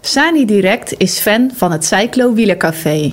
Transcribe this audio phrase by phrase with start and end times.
[0.00, 3.12] Sani Direct is fan van het Cyclo Wielercafé.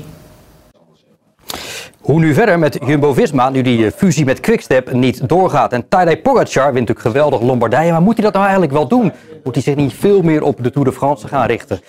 [2.02, 5.74] Hoe nu verder met Jumbo-Visma, nu die eh, fusie met Quickstep niet doorgaat.
[5.74, 9.12] En Tadej Pogacar wint natuurlijk geweldig Lombardije, maar moet hij dat nou eigenlijk wel doen?
[9.44, 11.80] Moet hij zich niet veel meer op de Tour de France gaan richten?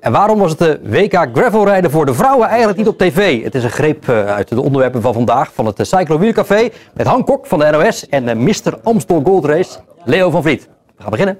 [0.00, 3.44] En waarom was het de WK gravelrijden voor de vrouwen eigenlijk niet op tv?
[3.44, 6.68] Het is een greep eh, uit de onderwerpen van vandaag van het eh, Cyclo Wielercafé
[6.94, 8.78] met Han Kok van de NOS en Mr.
[8.82, 10.68] Amstel Gold Race, Leo van Vliet.
[10.96, 11.38] We gaan beginnen.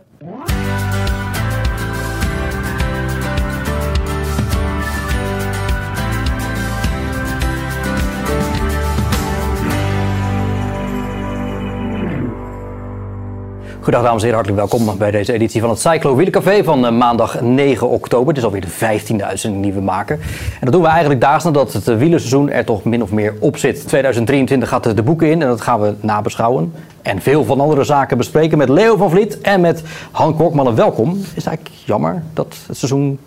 [13.82, 16.92] Goedendag dames en heren, hartelijk welkom bij deze editie van het Cyclo Wielercafé van eh,
[16.92, 18.28] maandag 9 oktober.
[18.28, 20.20] Het is alweer de 15e die we maken.
[20.20, 23.34] En dat doen we eigenlijk daags nadat het eh, wielerseizoen er toch min of meer
[23.40, 23.88] op zit.
[23.88, 26.72] 2023 gaat de boeken in en dat gaan we nabeschouwen.
[27.02, 30.74] En veel van andere zaken bespreken met Leo van Vliet en met Han Korkmannen.
[30.74, 31.10] Welkom.
[31.10, 33.18] Is het eigenlijk jammer dat het seizoen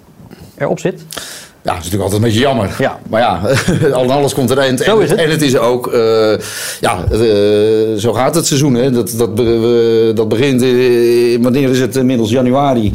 [0.58, 1.06] erop zit?
[1.66, 2.76] Ja, dat is natuurlijk altijd een beetje jammer.
[2.80, 3.00] Ja.
[3.10, 3.42] Maar ja,
[4.00, 4.80] al alles komt er eind.
[4.80, 5.20] Zo is het.
[5.20, 6.00] En het is ook, eh,
[6.80, 7.20] ja, eh,
[7.98, 8.74] zo gaat het seizoen.
[8.74, 8.92] Hè.
[8.92, 9.38] Dat, dat,
[10.16, 11.96] dat begint, eh, wanneer is het?
[11.96, 12.92] Inmiddels januari.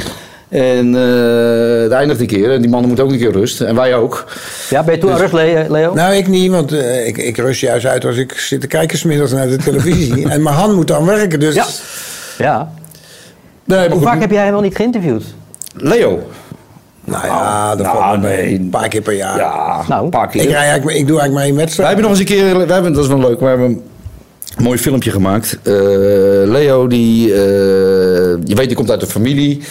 [0.48, 2.50] En eh het eindigt een keer.
[2.50, 3.60] En die mannen moeten ook een keer rust.
[3.60, 4.24] En wij ook.
[4.68, 5.94] Ja, ben je toe aan rust, Le- Leo?
[5.94, 6.72] Nou, ik niet, want
[7.06, 10.28] ik, ik rust juist uit als ik zit te kijken smiddags naar de televisie.
[10.30, 11.54] en mijn hand moet dan werken, dus...
[11.54, 11.66] Ja.
[12.38, 12.72] Ja.
[13.64, 15.22] Nee, maar Hoe goed, vaak heb jij hem wel niet geïnterviewd?
[15.74, 16.22] Leo.
[17.11, 18.36] Nou ja, dat Nou, valt me mee.
[18.47, 18.55] nee.
[18.58, 19.39] Een paar keer per jaar.
[19.39, 20.05] Ja, Nou.
[20.05, 20.41] een paar keer.
[20.42, 21.88] Ik, rij eigenlijk, maar- ik doe eigenlijk maar één Wij wedstrijd.
[21.93, 23.66] hebben nog eens een keer, wij hebben, dat is wel leuk, we hebben
[24.56, 25.59] een mooi filmpje gemaakt.
[25.62, 25.72] Eh,
[26.44, 27.38] Leo, die, eh,
[28.44, 29.62] je weet, die komt uit een familie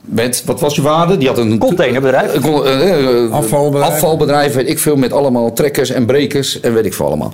[0.00, 1.18] met, wat was je vader?
[1.18, 2.34] Die had een Containerbedrijf.
[2.34, 3.92] Een eh, Afvalbedrijf.
[3.92, 7.32] Afvalbedrijf, weet ik veel, met allemaal trekkers en brekers en weet ik veel allemaal.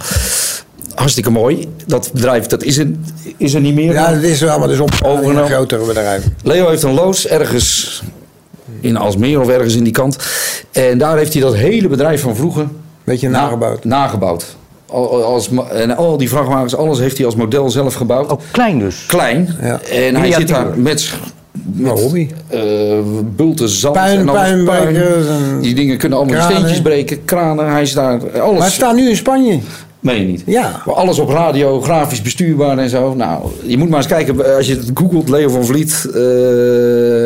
[0.95, 1.69] Hartstikke mooi.
[1.87, 2.91] Dat bedrijf, dat is er,
[3.37, 3.93] is er niet meer.
[3.93, 5.51] Ja, dat is wel, maar dat is op een Overgenomen.
[5.51, 6.25] grotere bedrijf.
[6.43, 8.03] Leo heeft een loods ergens
[8.81, 10.17] in Alsmeer of ergens in die kant.
[10.73, 12.67] En daar heeft hij dat hele bedrijf van vroeger
[13.05, 13.85] Beetje na- nagebouwd.
[13.85, 14.57] nagebouwd.
[14.87, 18.31] Al, als, en al die vrachtwagens, alles heeft hij als model zelf gebouwd.
[18.31, 19.05] Ook klein dus.
[19.07, 19.57] Klein.
[19.63, 19.81] Ja.
[19.81, 21.15] En hij zit daar met, s-
[21.73, 22.29] Mijn hobby.
[22.49, 22.61] eh,
[23.37, 26.57] bulten zand Puin- en en Die dingen kunnen allemaal kranen.
[26.57, 27.71] steentjes breken, kranen.
[27.71, 28.57] Hij is daar alles.
[28.59, 29.59] Maar het staat nu in Spanje.
[30.03, 30.43] Meen je niet?
[30.47, 30.83] Ja.
[30.87, 33.15] Maar alles op radio, grafisch bestuurbaar en zo.
[33.15, 34.45] Nou, je moet maar eens kijken.
[34.45, 36.07] eh, Als je het googelt, Leo van Vliet.
[36.15, 36.21] eh,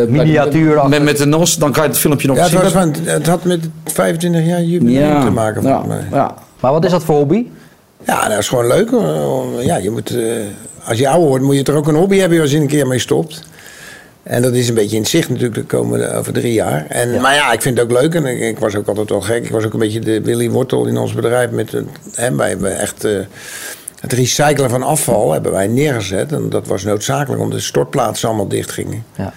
[0.09, 2.63] Miniatuur Met, met, de NOS, dan kan je het filmpje nog Ja, het, zien.
[2.63, 5.63] was van, het had met 25 jaar jubileum ja, te maken.
[5.63, 6.19] ja, volgens mij.
[6.19, 6.35] ja.
[6.61, 7.47] Maar wat is dat voor hobby?
[8.07, 8.91] Ja, dat is gewoon leuk.
[8.91, 9.47] hoor.
[9.63, 10.23] Ja, je moet, eh,
[10.89, 12.87] als je ouder wordt, moet je toch ook een hobby hebben als je een keer
[12.87, 13.43] mee stopt.
[14.27, 16.87] En dat is een beetje in zicht natuurlijk de komende over drie jaar.
[16.89, 18.15] En, Maar ja, ik vind het ook leuk.
[18.15, 19.45] En ik, ik was ook altijd wel gek.
[19.45, 21.51] Ik was ook een beetje de Willy Wortel in ons bedrijf.
[21.51, 23.13] Met, het- hè, wij hebben echt eh,
[24.01, 26.33] het recyclen van afval hebben wij neergezet.
[26.33, 29.05] En dat was noodzakelijk omdat de stortplaatsen allemaal dicht gingen.
[29.17, 29.33] Ja.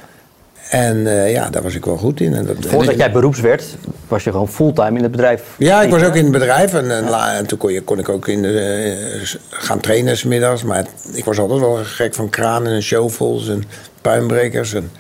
[0.69, 2.33] En eh, ja, daar was ik wel goed in.
[2.33, 3.63] En dat, Voordat jij beroeps werd,
[4.07, 5.43] was je gewoon fulltime in het bedrijf.
[5.57, 8.27] ja, ik was ook in het bedrijf en, en, toen kon, je, kon ik ook
[8.27, 10.63] in eh, gaan trainen 's middags.
[10.63, 13.63] Maar ik was altijd wel gek van kranen en shovels en
[14.01, 14.73] puinbrekers.
[14.73, 14.91] En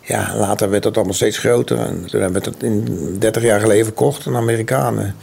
[0.00, 1.78] ja, later werd dat allemaal steeds groter.
[1.78, 5.14] En toen hebben we het in 30 jaar geleden verkocht aan Amerikanen.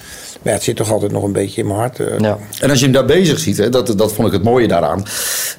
[0.44, 2.00] Maar ja, het zit toch altijd nog een beetje in mijn hart.
[2.00, 2.20] eh.
[2.20, 2.38] Ja.
[2.59, 5.04] En als je hem daar bezig ziet, hè, dat, dat vond ik het mooie daaraan.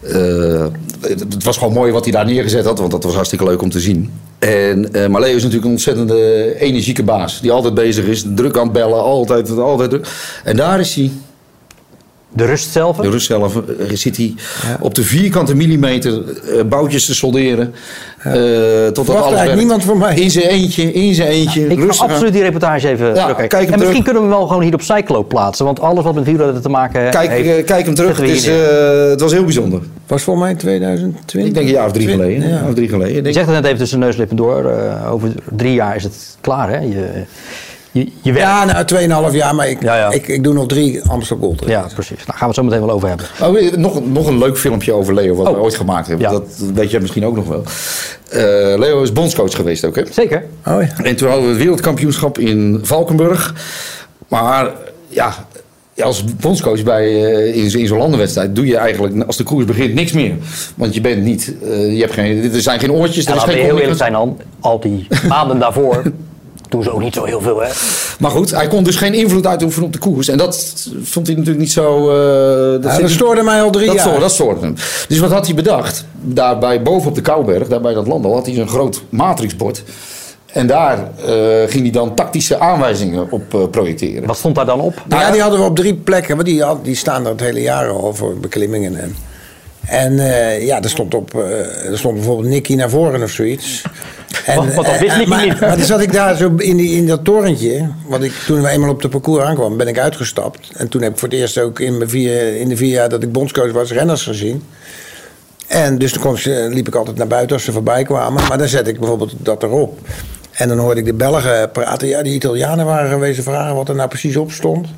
[0.03, 0.67] Eh,
[1.01, 3.63] het, het was gewoon mooi wat hij daar neergezet had, want dat was hartstikke leuk
[3.63, 4.13] om te zien.
[4.39, 7.41] En, eh maar Leo is natuurlijk een ontzettende energieke baas.
[7.41, 10.07] Die altijd bezig is, druk aan het bellen, altijd, altijd druk.
[10.45, 11.11] En daar is hij,
[12.33, 12.97] De rust zelf.
[12.97, 13.61] de rust zelf,
[13.93, 14.35] zit hij
[14.81, 16.23] op de vierkante millimeter
[16.69, 17.75] boutjes te solderen.
[18.25, 18.33] Eh
[18.93, 19.59] totdat alles eigenlijk werkt.
[19.59, 20.15] niemand van mij.
[20.17, 21.67] In zijn eentje, in zijn eentje.
[21.67, 22.11] Ik ga aan.
[22.11, 23.49] absoluut die reportage even terugkijken.
[23.49, 24.05] kijk hem en misschien terug.
[24.05, 25.65] kunnen we hem wel gewoon hier op Cyclo plaatsen.
[25.65, 27.57] Want alles wat met wielrennen te maken Kijk, heeft...
[27.59, 28.55] eh, kijk hem terug, het, is, eh,
[29.11, 29.81] het was heel bijzonder.
[30.07, 31.49] was volgens mij 2020.
[31.49, 32.49] Ik denk een jaar of drie geleden.
[32.49, 32.63] Ja.
[32.69, 33.09] of drie geleden.
[33.11, 34.71] Ik Je denk- zegt het net even tussen neus en lippen door.
[34.71, 36.79] eh, over drie jaar is het klaar, hè?
[36.79, 37.07] Je,
[37.95, 38.49] je, je werkt.
[38.49, 40.11] Ja, nou, 2,5 jaar, maar ik, Ja, ja.
[40.13, 41.63] Ik, ik doe nog drie Amsterdam Gold.
[41.67, 42.17] Ja, precies.
[42.17, 43.27] Daar gaan we het zo meteen wel over hebben.
[43.43, 45.55] Oh, nog, nog een leuk filmpje over Leo, wat Oh.
[45.55, 46.27] we ooit gemaakt hebben.
[46.27, 46.33] Ja.
[46.33, 47.63] Dat weet jij misschien ook nog wel.
[48.31, 50.03] Eh, Leo is bondscoach geweest ook, hè?
[50.11, 50.45] Zeker.
[50.67, 51.05] Oh ja.
[51.05, 53.55] En toen hadden we het wereldkampioenschap in Valkenburg.
[54.29, 54.71] Maar
[55.09, 55.35] ja,
[55.95, 57.05] ja, als bondscoach bij,
[57.35, 60.35] eh, in, zo- in zo'n landenwedstrijd doe je eigenlijk als de koers begint niks meer.
[60.77, 63.41] Want je bent niet, eh, je hebt geen, er zijn geen oortjes, Ja, er is
[63.43, 66.03] laten we geen heel eerlijk zijn dan, al die maanden daarvoor
[66.75, 67.69] doen ze ook niet zo heel veel, hè?
[68.19, 70.29] Maar goed, hij kon dus geen invloed uitoefenen op de koers.
[70.29, 72.11] En dat vond hij natuurlijk niet zo...
[72.11, 74.05] eh, dat Ja, stoorde mij al drie dat jaar.
[74.05, 74.75] Stoorde, dat stoorde hem.
[75.09, 76.05] Dus wat had hij bedacht?
[76.21, 79.83] Daarbij boven op de Kouberg, daar bij dat landal, had hij zo'n groot matrixbord.
[80.47, 81.35] En daar eh,
[81.71, 84.27] ging hij dan tactische aanwijzingen op eh, projecteren.
[84.27, 84.95] Wat stond daar dan op?
[85.09, 87.41] Nou ja, die hadden we op drie plekken, want die, had- die staan er het
[87.41, 88.97] hele jaar al voor beklimmingen.
[89.01, 89.17] En,
[89.87, 93.83] en eh, ja, er stond, op, eh, er stond bijvoorbeeld Nicky naar voren of zoiets.
[94.47, 95.61] En, Wat- wat, dat wist maar, niet.
[95.61, 97.89] Maar dan zat ik daar zo in, die, in dat torentje.
[98.07, 100.71] Want ik, toen we eenmaal op de parcours aankwamen, ben ik uitgestapt.
[100.77, 103.09] En toen heb ik voor het eerst ook in, mijn vier, in de vier jaar
[103.09, 104.63] dat ik bondscoach was, renners gezien.
[105.67, 108.47] En dus toen ze- liep ik altijd naar buiten als ze voorbij kwamen.
[108.49, 109.99] Maar dan zette ik bijvoorbeeld dat erop.
[110.53, 112.09] En dan hoorde ik de Belgen praten.
[112.09, 114.89] Ja, die Italianen waren geweest vragen wat er nou precies op stond.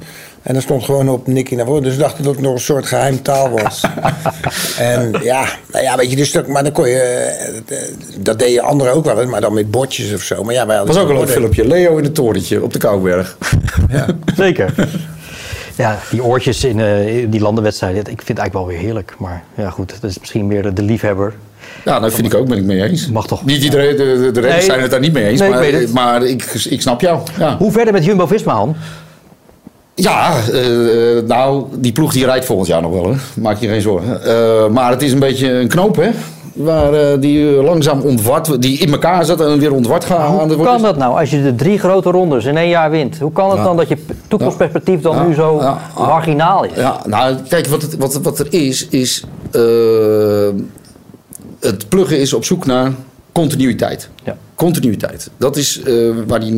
[0.46, 1.82] En er stond gewoon op Nicky naar voren.
[1.82, 3.80] Dus ik dacht dat het nog een soort geheim taal was.
[4.78, 6.98] en ja, nou ja, weet je, dus dat, maar dan kon je...
[7.68, 7.76] eh,
[8.18, 10.44] Dat deden anderen ook wel eens, maar dan met bordjes of zo.
[10.44, 11.66] Maar ja, wij Dat hadden was ook een leuk filmpje.
[11.66, 13.36] Leo in het torentje op de Kouberg.
[14.36, 14.74] Zeker.
[15.76, 19.14] Ja, die oortjes in, eh, in die landenwedstrijden, ik vind het eigenlijk wel weer heerlijk.
[19.18, 21.34] Maar ja, goed, dat is misschien meer de, de liefhebber.
[21.84, 23.08] Ja, dat vind ik ook, ben ik mee eens.
[23.08, 23.44] Mag toch?
[23.44, 24.64] Niet iedereen, de, de, de renners Nee.
[24.64, 25.92] zijn het daar niet mee eens, Nee, ik maar, weet het.
[25.92, 27.20] maar ik, ik snap jou.
[27.38, 28.76] Ja, Hoe verder met Jumbo-Visma, Han?
[29.96, 33.16] Ja eh, nou, die ploeg die rijdt volgend jaar nog wel, hè.
[33.40, 34.22] maak je geen zorgen.
[34.24, 36.10] Eh, maar het is een beetje een knoop, hè.
[36.52, 39.82] Waar eh, die langzaam ontward, die in elkaar zat en weer aan
[40.48, 43.18] de Hoe kan dat nou als je de drie grote rondes in één jaar wint?
[43.18, 43.64] Hoe kan het Ja.
[43.64, 43.96] dan dat je
[44.28, 45.26] toekomstperspectief dan Ja.
[45.26, 45.78] nu zo Ja.
[45.98, 46.70] marginaal is?
[46.76, 49.24] Ja, nou, kijk, wat, het, wat, wat er is, is.
[51.60, 52.92] het pluggen is op zoek naar
[53.32, 54.08] continuïteit.
[54.24, 54.36] Ja.
[54.54, 55.30] Continuïteit.
[55.36, 55.80] Dat is
[56.26, 56.52] waar die.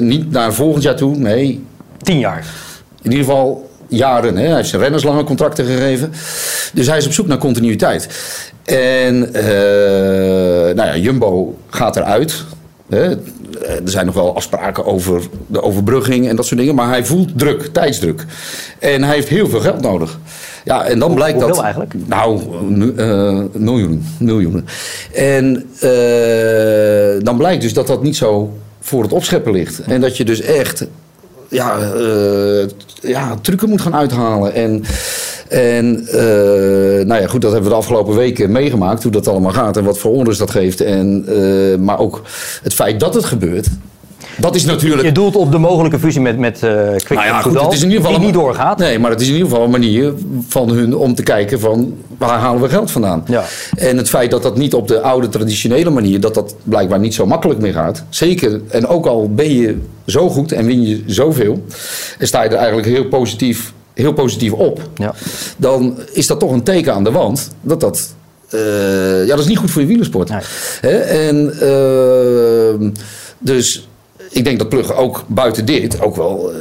[0.00, 1.64] niet naar volgend jaar toe, nee.
[2.02, 2.70] Tien jaar.
[3.02, 4.36] In ieder geval jaren.
[4.36, 4.46] Hè?
[4.46, 6.12] Hij heeft zijn renners lange contracten gegeven.
[6.72, 8.08] Dus hij is op zoek naar continuïteit.
[8.64, 9.44] En eh,
[10.74, 12.44] nou ja, Jumbo gaat eruit.
[12.88, 13.10] Hè?
[13.60, 16.74] Er zijn nog wel afspraken over de overbrugging en dat soort dingen.
[16.74, 18.24] Maar hij voelt druk, tijdsdruk.
[18.78, 20.18] En hij heeft heel veel geld nodig.
[20.64, 21.64] Ja, en dan blijkt hoeveel dat.
[21.64, 21.94] eigenlijk?
[22.06, 22.40] Nou,
[22.96, 24.04] eh, miljoenen.
[24.18, 24.66] miljoenen.
[25.14, 29.78] En eh, dan blijkt dus dat dat niet zo voor het opscheppen ligt.
[29.78, 30.86] En dat je dus echt
[31.52, 32.68] ja, eh,
[33.00, 34.54] ja, trucken moet gaan uithalen.
[34.54, 34.82] En,
[35.48, 39.02] en eh, nou ja, goed, dat hebben we de afgelopen weken meegemaakt.
[39.02, 40.80] Hoe dat allemaal gaat en wat voor onrust dat geeft.
[40.80, 42.22] En, eh, maar ook
[42.62, 43.68] het feit dat het gebeurt.
[44.38, 45.02] Dat is natuurlijk.
[45.02, 47.82] Je doelt op de mogelijke fusie met, met eh Quick Nou ja, goed, het is
[47.82, 48.78] in ieder geval die een- niet doorgaat.
[48.78, 50.12] Nee, maar het is in ieder geval een manier
[50.48, 53.24] van hun om te kijken van waar halen we geld vandaan.
[53.26, 53.44] Ja.
[53.76, 57.14] En het feit dat dat niet op de oude traditionele manier, dat dat blijkbaar niet
[57.14, 58.04] zo makkelijk meer gaat.
[58.08, 61.64] Zeker, en ook al ben je zo goed en win je zoveel,
[62.18, 65.14] en sta je er eigenlijk heel positief, heel positief op, Ja.
[65.56, 68.14] dan is dat toch een teken aan de wand dat dat.
[68.50, 68.60] eh,
[69.26, 70.28] ja, dat is niet goed voor je wielersport.
[70.28, 70.40] Nee.
[70.80, 70.96] Hè?
[70.98, 72.90] En ehm,
[73.38, 73.88] dus
[74.30, 76.52] ik denk dat Plugge ook buiten dit ook wel.
[76.52, 76.58] eh,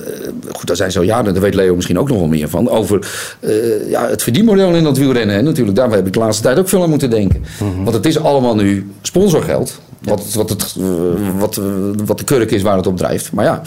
[0.52, 2.70] goed, daar zijn zo jaren, daar weet Leo misschien ook nog wel meer van.
[2.70, 3.08] Over
[3.40, 5.36] eh, ja, het verdienmodel in dat wielrennen.
[5.36, 5.42] Hè?
[5.42, 7.44] Natuurlijk, daar heb ik de laatste tijd ook veel aan moeten denken.
[7.84, 9.80] Want het is allemaal nu sponsorgeld.
[10.02, 10.86] Wat, wat, het, eh,
[11.40, 11.64] wat, eh,
[12.06, 13.32] wat de kurk is waar het op drijft.
[13.32, 13.62] Maar ja,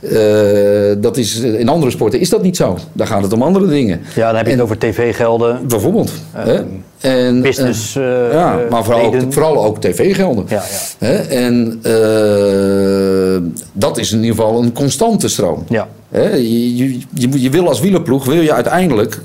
[0.00, 2.78] eh, dat is, in andere sporten is dat niet zo.
[2.92, 4.00] Daar gaat het om andere dingen.
[4.14, 6.10] Ja, dan heb je het over tv-gelden, Bijvoorbeeld.
[6.32, 6.62] hè?
[7.00, 10.44] En, business eh, eh, ja, maar vooral ook, vooral ook tv-gelden.
[10.48, 10.62] Ja,
[10.98, 11.14] Hè?
[11.16, 15.64] En eh, dat is in ieder geval een constante stroom.
[15.68, 15.88] Ja.
[16.08, 16.30] Hè?
[16.34, 19.20] Je, je, je, je wil als wielerploeg, wil je uiteindelijk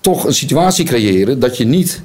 [0.00, 2.00] toch een situatie creëren dat je niet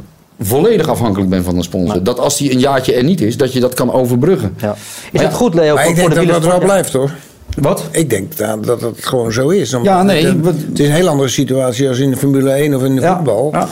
[0.46, 2.04] volledig afhankelijk bent van een sponsor.
[2.04, 4.54] Dat als die een jaartje er niet is, dat je dat kan overbruggen.
[4.58, 4.76] Ja.
[5.12, 7.12] Is ja, goed, Leo, Maar voor, ik voor denk de dat dat wel blijft hoor.
[7.58, 7.84] Wat?
[7.92, 9.74] Ik denk dat, dat het gewoon zo is.
[9.74, 12.52] Omdat Ja, nee, Het, wat- het is een heel andere situatie als in de Formule
[12.52, 13.50] 1 of in de Ja, voetbal.
[13.52, 13.68] ja,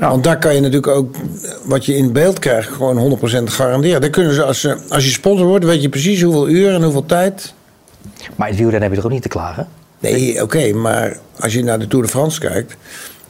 [0.00, 0.08] ja.
[0.10, 1.14] Want daar kan je natuurlijk ook
[1.64, 4.00] wat je in beeld krijgt gewoon 100% garanderen.
[4.00, 6.82] Dan kunnen ze als, ze- als je sponsor wordt, weet je precies hoeveel uur en
[6.82, 7.52] hoeveel tijd.
[8.36, 9.68] Maar in het wielrennen heb je toch ook niet te klagen?
[10.00, 12.76] Nee, oké, maar als je naar de Tour de France kijkt,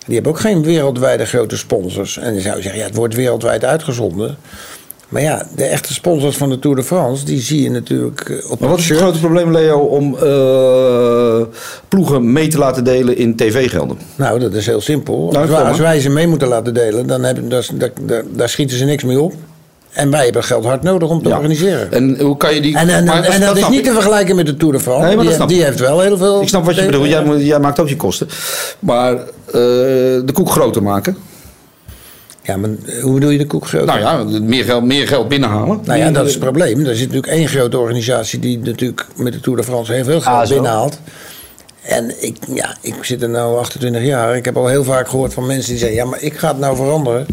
[0.07, 2.19] die hebben ook geen wereldwijde grote sponsors.
[2.19, 4.37] En dan zou zeggen, ja, het wordt wereldwijd uitgezonden.
[5.09, 8.51] Maar ja, de echte sponsors van de Tour de France, die zie je natuurlijk eh,
[8.51, 11.41] op Maar wat is het grote probleem, Leo, om eh,
[11.89, 13.99] ploegen mee te laten delen in tv-gelden?
[14.17, 15.31] Nou, dat is heel simpel.
[15.33, 18.49] Nou, als, wij, als ze mee moeten laten delen, dan hebben, daar, daar, daar, daar
[18.49, 19.35] schieten ze niks mee op.
[19.93, 21.35] En wij hebben geld hard nodig om te Ja.
[21.35, 21.93] organiseren.
[21.93, 22.77] En hoe kan je die...
[22.77, 25.07] En, en, maar en, dat is niet te vergelijken met de Tour de France.
[25.07, 26.41] Nee, maar dat die, snap die heeft wel heel veel...
[26.43, 27.09] Ik snap wat je bedoelt.
[27.09, 28.29] Jij, jij maakt ook je kosten.
[28.79, 29.19] Maar
[30.27, 31.17] de koek groter maken.
[32.43, 32.71] Ja, maar
[33.03, 33.87] hoe bedoel je de koek groot?
[33.87, 35.81] Nou ja, meer geld, meer geld binnenhalen.
[35.85, 36.81] Nou ja, dat is het probleem.
[36.81, 40.21] Er zit natuurlijk één grote organisatie die natuurlijk met de Tour de France heel veel
[40.21, 40.53] geld ASO.
[40.53, 41.01] binnenhaalt.
[41.83, 44.37] En ik, ja, ik zit er nu 28 jaar.
[44.37, 45.97] Ik heb al heel vaak gehoord van mensen die zeggen...
[45.97, 47.27] ja, maar ik ga het nou veranderen.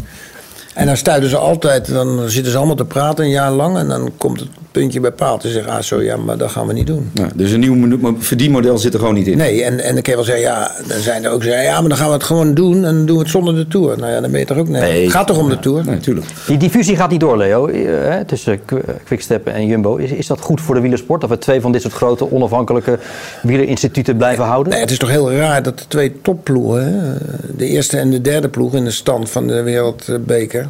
[0.74, 3.76] En dan stuiten ze altijd, dan zitten ze allemaal te praten een jaar lang...
[3.78, 5.72] en dan komt het puntje bij paal te zeggen...
[5.72, 7.10] ah, zo, ja, maar dat gaan we niet doen.
[7.14, 9.36] Ja, dus een nieuw menu- verdienmodel zit er gewoon niet in.
[9.36, 11.62] Nee, en, en dan kan je wel zeggen, ja, dan zijn er ook zeggen...
[11.62, 13.68] ja, maar dan gaan we het gewoon doen en dan doen we het zonder de
[13.68, 13.98] Tour.
[13.98, 14.68] Nou ja, dan ben je toch ook...
[14.68, 15.02] Nee, Nee.
[15.02, 15.84] het gaat toch om de Tour?
[15.84, 16.26] Nee, tuurlijk.
[16.46, 19.96] Die, die fusie gaat niet door, Leo, eh, hè, tussen Qu- Quickstep en Jumbo.
[19.96, 21.20] Is, is dat goed voor de wielersport?
[21.20, 22.98] Dat we twee van dit soort grote onafhankelijke
[23.42, 24.72] wielerinstituten blijven houden?
[24.72, 27.14] Nee, het is toch heel raar dat de twee topploegen, hè,
[27.56, 30.63] de eerste en de derde ploeg in de stand van de Wereldbeker,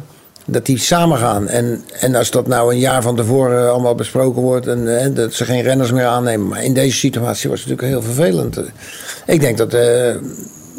[0.45, 1.47] dat die samen gaan.
[1.47, 5.33] En, en als dat nou een jaar van tevoren allemaal besproken wordt en hè, dat
[5.33, 6.47] ze geen renners meer aannemen.
[6.47, 8.61] Maar in deze situatie was het natuurlijk heel vervelend.
[9.25, 9.79] Ik denk dat eh,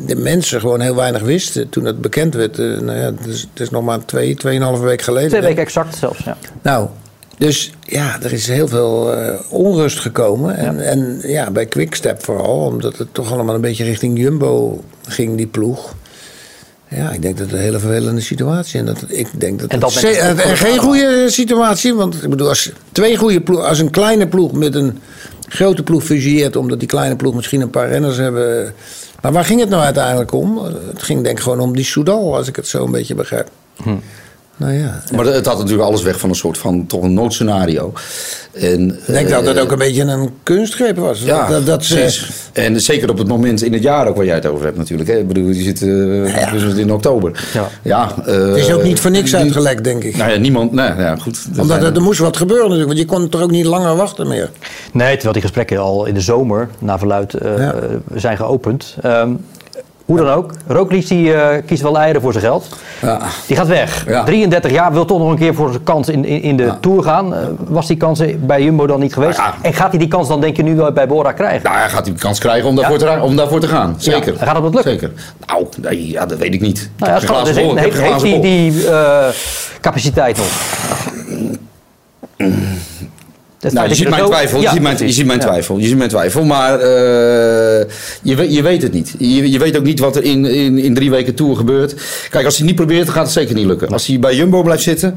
[0.06, 2.58] de mensen gewoon heel weinig wisten toen het bekend werd.
[2.58, 5.28] Eh, nou ja, het is, het is nog maar twee, tweeënhalve week geleden.
[5.28, 6.36] Twee weken exact zelfs, ja.
[6.62, 6.88] Nou,
[7.38, 10.56] dus ja, er is heel veel eh, onrust gekomen.
[10.56, 10.82] En ja.
[10.82, 15.46] en ja, bij Quickstep vooral, omdat het toch allemaal een beetje richting Jumbo ging, die
[15.46, 15.94] ploeg.
[16.96, 19.80] Ja, ik denk dat het een hele vervelende situatie en dat ik denk dat, En
[19.80, 23.78] dat het eh, en geen goede situatie, want ik bedoel als twee goede ploeg, als
[23.78, 24.98] een kleine ploeg met een
[25.48, 28.74] grote ploeg fusieert, omdat die kleine ploeg misschien een paar renners hebben.
[29.22, 30.64] Maar waar ging het nou uiteindelijk om?
[30.64, 33.48] Het ging denk ik gewoon om die Soudal, als ik het zo een beetje begrijp.
[34.58, 37.92] Nou ja, Maar het had natuurlijk alles weg van een soort van toch een noodscenario.
[38.52, 41.20] En, Ik denk dat dat ook een beetje een kunstgreep was.
[41.20, 42.30] Eh, Ja, dat, dat ze, precies.
[42.52, 45.08] En zeker op het moment in het jaar ook waar jij het over hebt natuurlijk.
[45.08, 45.18] Hè?
[45.18, 46.50] Ik bedoel, je zit eh, Ja.
[46.50, 47.44] dus in oktober.
[47.54, 47.68] Ja.
[47.82, 50.16] Ja, eh, het is ook niet voor niks uitgelekt, denk ik.
[50.16, 50.72] Nou ja, niemand...
[50.72, 51.46] Nee, ja, goed.
[51.54, 53.96] Er Omdat er, er moest wat gebeuren natuurlijk, want je kon toch ook niet langer
[53.96, 54.50] wachten meer.
[54.92, 57.72] Nee, terwijl die gesprekken al in de zomer, na verluid, eh, Ja.
[57.72, 57.80] eh,
[58.14, 58.96] zijn geopend.
[59.02, 59.30] Ehm,
[60.06, 62.68] hoe dan ook, Roglic die, eh, kiest wel eieren voor zijn geld.
[63.02, 63.20] Ja.
[63.46, 64.04] Die gaat weg.
[64.06, 64.24] Ja.
[64.24, 67.02] 33 jaar, wil toch nog een keer voor zijn kans in, in, in de Tour
[67.02, 67.34] gaan.
[67.34, 69.38] Eh, was die kans bij Jumbo dan niet geweest?
[69.38, 69.50] Nou.
[69.62, 71.62] En gaat hij die kans dan denk je nu wel bij Bora krijgen?
[71.62, 73.94] Nou, hij gaat die kans krijgen om daarvoor, te, om daarvoor te gaan.
[73.98, 74.36] Zeker.
[74.36, 74.92] Gaat dat wat lukken?
[74.92, 75.10] Zeker.
[75.46, 76.90] Nou, nee, ja, dat weet ik niet.
[76.96, 77.44] nou Ik heb.
[77.44, 79.28] Dus ik heeft, hij die eh,
[79.80, 80.46] capaciteit nog?
[83.60, 85.16] Nou, je ziet mijn twijfel, je ziet mijn, je precies.
[85.16, 85.44] ziet mijn Ja.
[85.46, 86.44] twijfel, je ziet mijn twijfel.
[86.44, 87.86] Maar eh,
[88.22, 89.14] je, weet, je weet het niet.
[89.18, 91.94] Je, je weet ook niet wat er in, in, in drie weken Tour gebeurt.
[92.30, 93.88] Kijk, als hij niet probeert, gaat het zeker niet lukken.
[93.88, 95.14] Als hij bij Jumbo blijft zitten,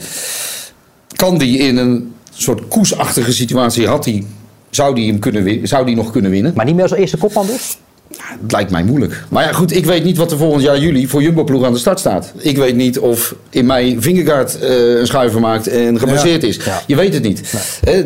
[1.16, 4.24] kan die in een soort koersachtige situatie, had hij,
[4.70, 6.54] zou die hem kunnen zou die nog kunnen winnen.
[6.56, 7.78] Maar niet meer als eerste kopman dus?
[8.18, 9.24] Het lijkt mij moeilijk.
[9.30, 11.80] Maar ja, goed, ik weet niet wat er volgend jaar juli voor Jumbo-ploeg aan de
[11.80, 12.34] start staat.
[12.38, 16.56] Ik weet niet of in mei Vingegaard eh, een schuiver maakt en geblesseerd is.
[16.56, 16.82] Ja.
[16.88, 17.42] Je weet het niet.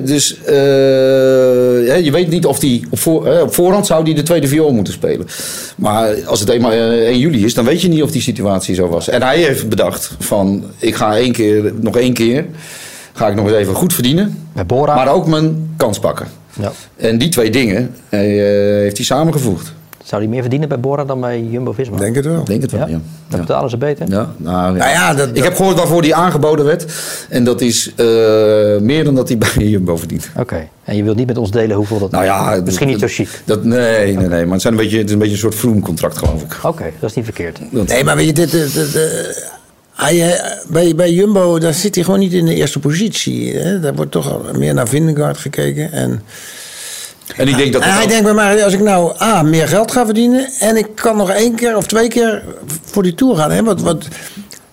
[0.06, 0.54] Dus eh,
[2.04, 4.94] je weet niet of die op, voor, op voorhand zou die de tweede viool moeten
[4.94, 5.28] spelen.
[5.76, 8.76] Maar als het eenmaal eh, 1 juli is, dan weet je niet of die situatie
[8.76, 9.10] zo was.
[9.10, 12.46] En hij heeft bedacht van, ik ga één keer, nog één keer,
[13.14, 14.48] ga ik nog eens even goed verdienen.
[14.54, 14.96] Bij Bora?
[14.96, 16.28] Maar ook mijn kans pakken.
[16.60, 16.72] Ja.
[16.96, 19.74] En die twee dingen heeft hij samengevoegd.
[20.04, 21.98] Zou hij meer verdienen bij Bora dan bij Jumbo-Visma?
[21.98, 22.44] Denk het wel.
[22.44, 22.88] Denk het wel, Ja?
[22.88, 22.92] ja.
[23.28, 23.46] Dan Ja.
[23.46, 24.10] betalen ze beter?
[24.10, 26.86] Ja, nou, Nou ja, dat- ik heb gehoord waarvoor die aangeboden werd.
[27.30, 28.06] En dat is eh,
[28.80, 30.30] meer dan dat hij bij Jumbo verdient.
[30.38, 30.68] Oké.
[30.84, 33.42] En je wilt niet met ons delen hoeveel dat Nou ja, Misschien niet zo chic.
[33.46, 34.44] Dat, nee, nee, nee.
[34.44, 36.58] Maar het, zijn een beetje, het is een beetje een soort vloemcontract, geloof ik.
[36.64, 37.60] Oké, dat is niet verkeerd.
[37.72, 39.52] Dat- Nee, maar weet je, dit, dit- dit- dit-
[39.94, 43.54] hij, eh, bij, bij Jumbo daar zit hij gewoon niet in de eerste positie.
[43.58, 43.80] Hè?
[43.80, 45.92] Daar wordt toch meer naar Vindegaard gekeken.
[45.92, 46.22] En,
[47.36, 47.82] en ik denk dat...
[47.82, 50.50] en hij ook- denkt bij mij, als ik nou A, meer geld ga verdienen...
[50.60, 52.44] en ik kan nog één keer of twee keer
[52.84, 53.52] voor die Tour gaan.
[53.52, 53.64] Hè?
[53.64, 54.08] Want, want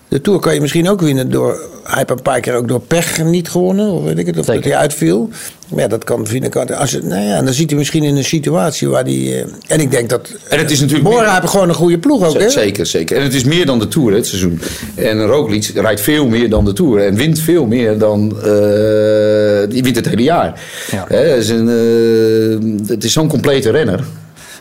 [0.07, 1.59] de Tour kan je misschien ook winnen door...
[1.83, 3.91] Hij heeft een paar keer ook door pech niet gewonnen.
[3.91, 4.61] Of weet ik het, of Zeker.
[4.61, 5.29] dat hij uitviel.
[5.67, 6.73] Maar ja, dat kan Vindegaard...
[6.73, 9.13] Als het, nou ja, dan zit hij misschien in een situatie waar hij...
[9.13, 10.29] eh, en ik denk dat...
[10.49, 12.49] En het is natuurlijk Bora meer- heeft gewoon een goede ploeg ook, hè?
[12.49, 13.17] Zeker, zeker.
[13.17, 14.61] En het is meer dan de Tour, hè, het seizoen.
[14.95, 17.05] En Roglic rijdt veel meer dan de Tour.
[17.05, 18.29] En wint veel meer dan...
[18.37, 20.61] eh, die wint het hele jaar.
[20.91, 21.05] Ja.
[21.07, 24.03] Hè, het is, een, eh, het is zo'n complete renner.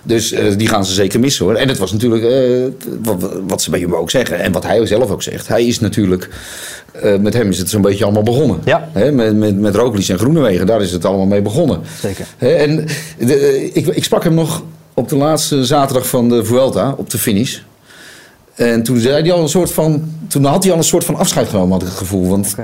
[0.02, 1.54] Dus eh, die gaan ze zeker missen hoor.
[1.54, 4.38] En het was natuurlijk, eh, wat, wat ze bij Jumbo ook zeggen.
[4.38, 5.48] En wat hij zelf ook zegt.
[5.48, 6.28] Hij is natuurlijk,
[6.92, 8.60] eh, met hem is het zo'n beetje allemaal begonnen.
[8.64, 8.88] Ja.
[8.92, 11.80] Met, met, met Roglic en Groenewegen, daar is het allemaal mee begonnen.
[12.00, 12.26] Zeker.
[12.38, 12.86] En
[13.18, 14.62] de, ik, ik sprak hem nog
[14.94, 17.58] op de laatste zaterdag van de Vuelta, op de finish.
[18.54, 20.12] En toen zei hij al een soort van.
[20.28, 22.28] Toen had hij al een soort van afscheid genomen, had ik het gevoel.
[22.28, 22.54] Want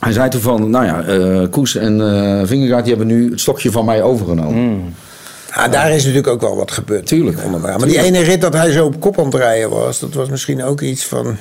[0.00, 1.98] hij zei toen van, nou ja, Koes en
[2.46, 4.94] Vingegaard die hebben nu het stokje van mij overgenomen.
[5.58, 7.06] Ja, daar is natuurlijk ook wel wat gebeurd.
[7.06, 7.46] Tuurlijk.
[7.62, 10.28] Maar die ene rit dat hij zo op kop aan het rijden was, dat was
[10.28, 11.36] misschien ook iets van.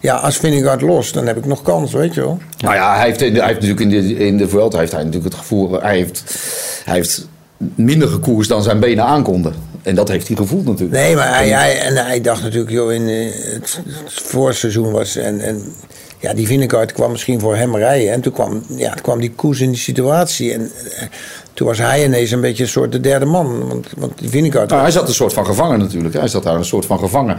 [0.00, 2.38] Ja, als Vingegaard los, dan heb ik nog kans, weet je wel.
[2.58, 5.32] Nou ja, hij heeft, hij heeft natuurlijk in de, in de Vuelta heeft hij natuurlijk
[5.32, 6.24] het gevoel, hij heeft,
[6.84, 7.28] hij heeft
[7.74, 9.54] minder gekoerst dan zijn benen aankonden.
[9.82, 11.00] En dat heeft hij gevoeld natuurlijk.
[11.00, 15.16] Nee, maar hij, hij, en hij dacht natuurlijk, joh, in eh, het, het voorseizoen was.
[15.16, 15.62] En, en
[16.20, 18.12] ja, die Vingegaard kwam misschien voor hem rijden.
[18.12, 20.52] En toen kwam, ja, toen kwam die koers in die situatie.
[20.52, 21.02] En eh,
[21.58, 23.68] toen was hij ineens een beetje een soort de derde man.
[23.68, 24.70] Want, want die Vingegaard...
[24.70, 26.14] Nou, hij zat een soort van gevangen natuurlijk.
[26.14, 27.36] Hij zat daar een soort van gevangen.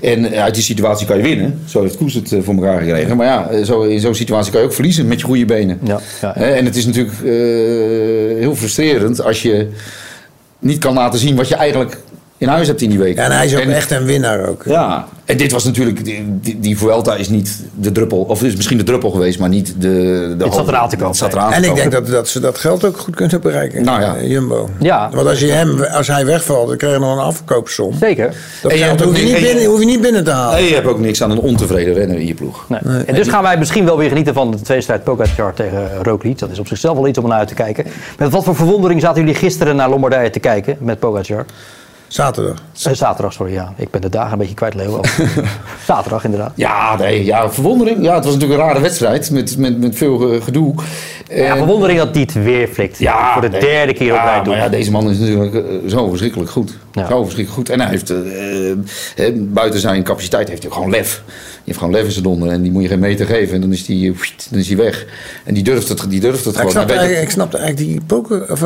[0.00, 1.60] En eh, uit die situatie kan je winnen.
[1.66, 3.16] Zo heeft Koes het eh, voor elkaar gekregen.
[3.16, 5.78] Maar ja, eh, zo, in zo'n situatie kan je ook verliezen met je goede benen.
[5.82, 6.32] Ja, ja.
[6.34, 7.28] Hè, En het is natuurlijk eh,
[8.38, 9.68] heel frustrerend als je
[10.58, 11.98] niet kan laten zien wat je eigenlijk
[12.40, 13.16] in huis hebt in die week.
[13.16, 14.62] ja, en hij is ook echt een winnaar ook.
[14.66, 18.56] Ja, en dit was natuurlijk, die, die, die Vuelta is niet de druppel, of is
[18.56, 20.34] misschien de druppel geweest, maar niet de...
[20.38, 21.08] de Het zat eraan te komen.
[21.10, 21.90] Het zat eraan te En ik komen.
[21.90, 23.84] denk dat, dat ze dat geld ook goed kunnen bereiken.
[23.84, 24.16] Nou ja.
[24.16, 24.68] eh, Jumbo.
[24.80, 25.10] Ja.
[25.12, 27.94] Want als, je hem, als hij wegvalt, dan krijg je nog een afkoopsom.
[28.00, 28.34] Zeker.
[28.62, 30.54] Dat En je hoef je, niet- je- binnen, hoef je niet binnen te halen.
[30.60, 32.64] Nee, je hebt ook niks aan een ontevreden renner in je ploeg.
[32.68, 33.04] Nee.
[33.04, 36.38] En dus gaan wij misschien wel weer genieten van de tweestrijd Pogacar tegen Roglic.
[36.38, 37.84] Dat is op zichzelf wel iets om naar uit te kijken.
[38.18, 41.44] Met wat voor verwondering zaten jullie gisteren naar Lombardije te kijken met Pogacar?
[42.10, 42.62] Zaterdag.
[42.82, 43.72] Eh, zaterdag, sorry, ja.
[43.76, 45.00] Ik ben de dagen een beetje kwijt, Leo.
[45.86, 46.52] zaterdag, inderdaad.
[46.54, 48.04] Ja, nee, ja, verwondering.
[48.04, 50.74] Ja, het was natuurlijk een rare wedstrijd met, met, met veel gedoe.
[51.34, 52.98] Ja, verwondering dat die het weer flikt.
[52.98, 53.60] Ja, voor de nee.
[53.60, 56.76] derde keer op ja, rij maar ja, deze man is natuurlijk eh, zo verschrikkelijk goed.
[56.92, 57.08] Ja.
[57.08, 57.68] Zo verschrikkelijk goed.
[57.70, 58.76] En hij heeft, eh, eh,
[59.36, 61.22] buiten zijn capaciteit, heeft hij ook gewoon lef.
[61.26, 62.48] Die heeft gewoon lef in zijn donder.
[62.48, 63.54] En die moet je geen meter geven.
[63.54, 64.14] En dan is hij,
[64.50, 65.06] dan is hij weg.
[65.44, 66.70] En die durft het, die durft het Ja, ik, gewoon.
[66.70, 68.60] snapte eigenlijk, ik snapte eigenlijk die poker, of,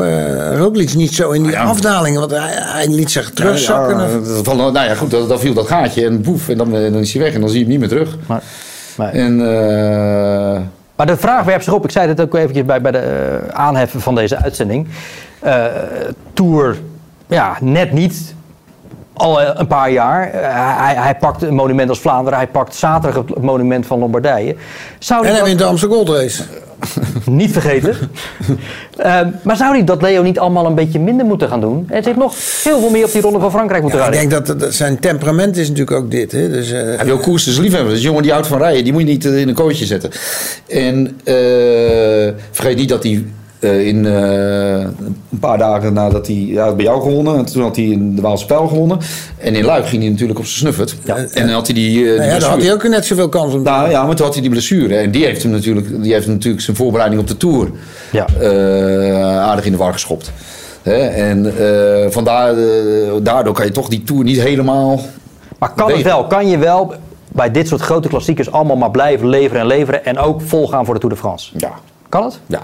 [0.57, 1.63] Roglic niet zo in die Ja.
[1.63, 2.19] afdalingen.
[2.19, 3.97] Want hij, hij liet zich terugzakken.
[3.97, 6.49] Ja, dat- van, nou ja, goed, dan, dan viel dat gaatje en boef.
[6.49, 7.33] En dan, dan is hij weg.
[7.33, 8.17] En dan zie je hem niet meer terug.
[8.27, 8.43] Maar,
[8.95, 10.61] maar, En eh,
[10.95, 11.83] maar de vraag werpt zich op.
[11.83, 14.87] Ik zei het ook eventjes bij, bij de eh, aanheffen van deze uitzending.
[15.39, 15.65] Eh,
[16.33, 16.77] Tour,
[17.27, 18.33] ja, net niet.
[19.13, 20.29] Al eh, een paar jaar.
[20.83, 22.37] Hij, hij pakt een monument als Vlaanderen.
[22.39, 24.55] Hij pakt zaterdag het monument van Lombardije.
[24.99, 26.43] Zou En hij dat- wint de Amsterdam Gold Race.
[27.25, 27.95] Niet vergeten.
[28.97, 31.85] Ehm, maar zou hij dat Leo niet allemaal een beetje minder moeten gaan doen?
[31.89, 34.31] En zich nog heel veel meer op die ronde van Frankrijk moeten Ja, ik denk
[34.31, 36.31] dat, dat zijn temperament is natuurlijk ook dit.
[36.31, 36.49] Hè?
[36.49, 37.89] Dus, eh, Hij wil koers dus liefhebben.
[37.89, 38.83] Dat is een jongen die houdt van rijden.
[38.83, 40.09] Die moet je niet eh, in een kooitje zetten.
[40.67, 41.35] En eh,
[42.51, 43.25] vergeet niet dat hij
[43.65, 44.79] in eh,
[45.31, 47.37] een paar dagen nadat hij ja, bij jou gewonnen.
[47.37, 48.99] En toen had hij in de Waalse Pijl gewonnen.
[49.37, 50.95] En in Luik ging hij natuurlijk op zijn snuffert.
[51.33, 53.53] En dan had hij die, eh, die nou ja, had hij ook net zoveel kans
[53.53, 54.95] om te Nou ja, maar toen had hij die blessure.
[54.95, 57.69] En die heeft hem natuurlijk, die heeft natuurlijk zijn voorbereiding op de Tour
[58.11, 58.25] Ja.
[58.39, 60.31] eh, aardig in de war geschopt.
[60.81, 61.07] Hè?
[61.07, 64.99] En eh, vandaar, eh, daardoor kan je toch die Tour niet helemaal...
[65.59, 66.25] Maar kan het wel?
[66.27, 66.93] Kan je wel
[67.31, 70.93] bij dit soort grote klassiekers allemaal maar blijven leveren en leveren en ook volgaan voor
[70.93, 71.51] de Tour de France?
[71.57, 71.71] Ja,
[72.09, 72.39] Kan het?
[72.45, 72.61] ja.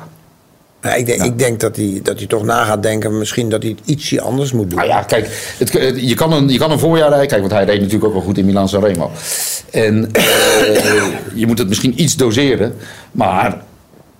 [0.82, 3.62] Ja, ik, denk, ik denk dat hij, dat hij toch na gaat denken, misschien dat
[3.64, 4.78] hij het ietsje anders moet doen.
[4.80, 7.28] Nou ja, kijk, het, het- je, kan een, je kan een voorjaar rijden.
[7.28, 9.12] Kijk, want hij reed natuurlijk ook wel goed in Milan Sanremo.
[9.72, 10.24] En eh,
[11.42, 12.76] je moet het misschien iets doseren.
[13.12, 13.58] Maar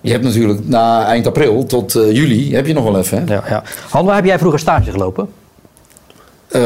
[0.00, 3.18] je hebt natuurlijk na eind april tot eh, juli heb je nog wel even.
[3.26, 3.34] Hè?
[3.34, 3.62] Ja, ja.
[3.88, 5.28] Han, waar heb jij vroeger stage gelopen?
[6.48, 6.62] Eh,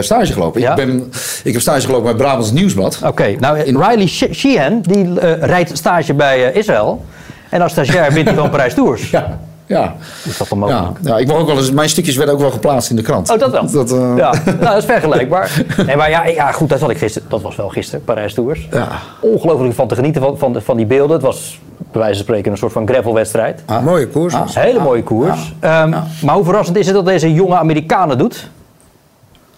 [0.00, 0.60] stage gelopen.
[0.60, 0.70] Ja?
[0.70, 1.12] Ik, ben,
[1.44, 3.00] ik heb stage gelopen bij Brabants Nieuwsblad.
[3.04, 7.04] Oké, nou Riley She- Sheehan die rijdt stage bij Israël.
[7.50, 9.10] En als stagiair wint hij gewoon Parijs Tours.
[9.10, 9.94] Ja, ja.
[10.24, 10.98] Is dat dan mogelijk?
[11.02, 13.30] Ja, ja, ik ook wel eens, mijn stukjes werden ook wel geplaatst in de krant.
[13.30, 13.70] Oh, dat wel.
[13.70, 15.62] Dat, eh, Ja, nou, dat is vergelijkbaar.
[15.86, 18.68] Nee, maar ja, ja, goed, dat, had ik gisteren, dat was wel gisteren, Parijs Tours.
[18.70, 18.88] Ja.
[19.20, 21.16] Ongelooflijk van te genieten van, van, de- van die beelden.
[21.16, 21.58] Het was
[21.92, 23.62] bij wijze van spreken een soort van gravelwedstrijd.
[23.66, 23.82] Ah.
[23.84, 24.34] Mooie koers.
[24.34, 25.54] Een hele mooie koers.
[25.60, 25.90] Ehm,
[26.22, 28.48] Maar hoe verrassend is het dat deze jonge Amerikanen doet?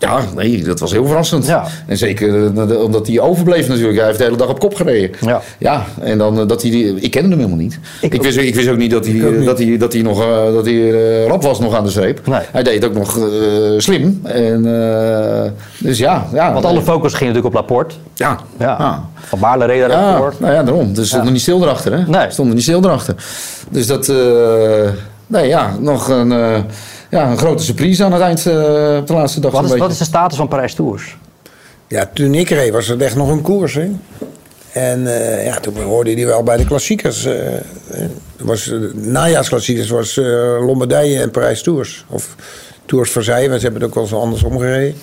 [0.03, 1.47] Ja, nee, dat was heel verrassend.
[1.47, 1.65] Ja.
[1.87, 3.97] En zeker eh, omdat hij overbleef natuurlijk.
[3.97, 5.11] Hij heeft de hele dag op kop gereden.
[5.21, 5.41] Ja.
[5.59, 6.71] Ja, en dan eh, dat hij...
[6.71, 7.79] die- Ik kende hem helemaal niet.
[8.01, 9.45] Ik Ik, wist, ik wist ook niet dat hij, niet.
[9.45, 12.27] dat hij, dat hij nog eh, dat hij, eh, rap was nog aan de streep.
[12.27, 12.41] Nee.
[12.53, 13.25] Hij deed het ook nog eh,
[13.79, 14.21] slim.
[14.25, 14.67] En,
[15.45, 16.27] eh, dus ja.
[16.33, 17.95] ja Want alle focus ging natuurlijk op Laporte.
[18.15, 18.39] Ja.
[18.59, 18.77] Ja.
[18.79, 19.05] ja.
[19.15, 20.35] Van Baarle reed Ja, daarvoor.
[20.39, 20.95] nou ja, daarom.
[20.95, 22.05] Dus stond er niet stil erachter, hè?
[22.07, 22.31] Nee.
[22.31, 23.15] Stond er niet stil erachter.
[23.71, 24.17] Dus dat, eh,
[25.27, 26.59] nee ja, nog een, eh,
[27.13, 29.51] ja, een grote surprise aan het eind, eh, op de laatste dag.
[29.51, 29.85] Wat een is, beetje.
[29.85, 31.17] wat is de status van Parijs Tours?
[31.89, 33.75] Ja, toen ik reed was het echt nog een koers.
[33.75, 33.91] Hè?
[34.73, 37.25] En eh, ja, toen hoorde hij wel bij de klassiekers.
[37.25, 37.35] eh,
[38.39, 40.25] was, najaarsklassiekers was eh,
[40.67, 42.05] Lombardije en Parijs Tours.
[42.09, 42.37] Of
[42.87, 44.95] Tours Versailles, want ze hebben het ook wel eens andersom gereden.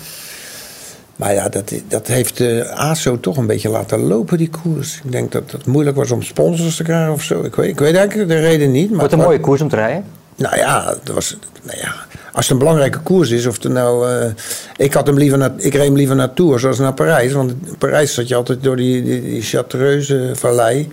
[1.16, 5.00] Maar ja, dat, dat heeft eh ASO toch een beetje laten lopen, die koers.
[5.04, 7.42] Ik denk dat het moeilijk was om sponsors te krijgen of zo.
[7.42, 8.90] Ik weet, ik weet eigenlijk de reden niet.
[8.90, 10.04] Maar Wordt een mooie koers om te rijden.
[10.40, 11.94] Nou ja, dat was, nou ja,
[12.32, 14.10] als het een belangrijke koers is, of het nou.
[14.10, 14.30] eh,
[14.76, 17.32] ik, had hem liever naar, ik reed hem liever naar Tours als naar Parijs.
[17.32, 20.88] Want in Parijs zat je altijd door die, die, die Chartreuse vallei.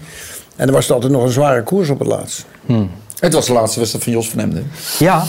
[0.55, 2.45] En dan was het altijd nog een zware koers op het laatst.
[3.19, 4.71] Het was de laatste wedstrijd van Jos van Emden.
[4.99, 5.23] Ja,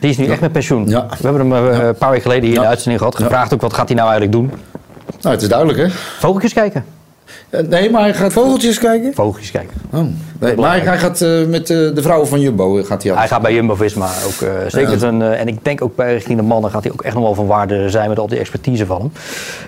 [0.00, 0.88] die is nu echt met pensioen.
[0.88, 1.06] Ja.
[1.20, 3.16] We hebben hem eh, een paar weken geleden hier in de uitzending gehad.
[3.16, 4.60] Gevraagd ook wat gaat hij nou eigenlijk doen.
[5.20, 5.88] Nou, het is duidelijk, hè?
[6.18, 6.84] Vogeltjes kijken.
[7.50, 8.32] Eh, nee, maar hij gaat...
[8.32, 9.14] Vogeltjes kijken?
[9.14, 9.76] Vogeltjes kijken.
[9.92, 10.00] Oh,
[10.40, 13.12] nee, maar hij gaat eh, met eh, de vrouwen van Jumbo gaat hij.
[13.12, 16.82] Hij gaat bij Jumbo-Visma ook zeker en ik denk ook bij richting de mannen gaat
[16.82, 19.12] hij ook echt nog wel van waarde zijn met al die expertise van hem.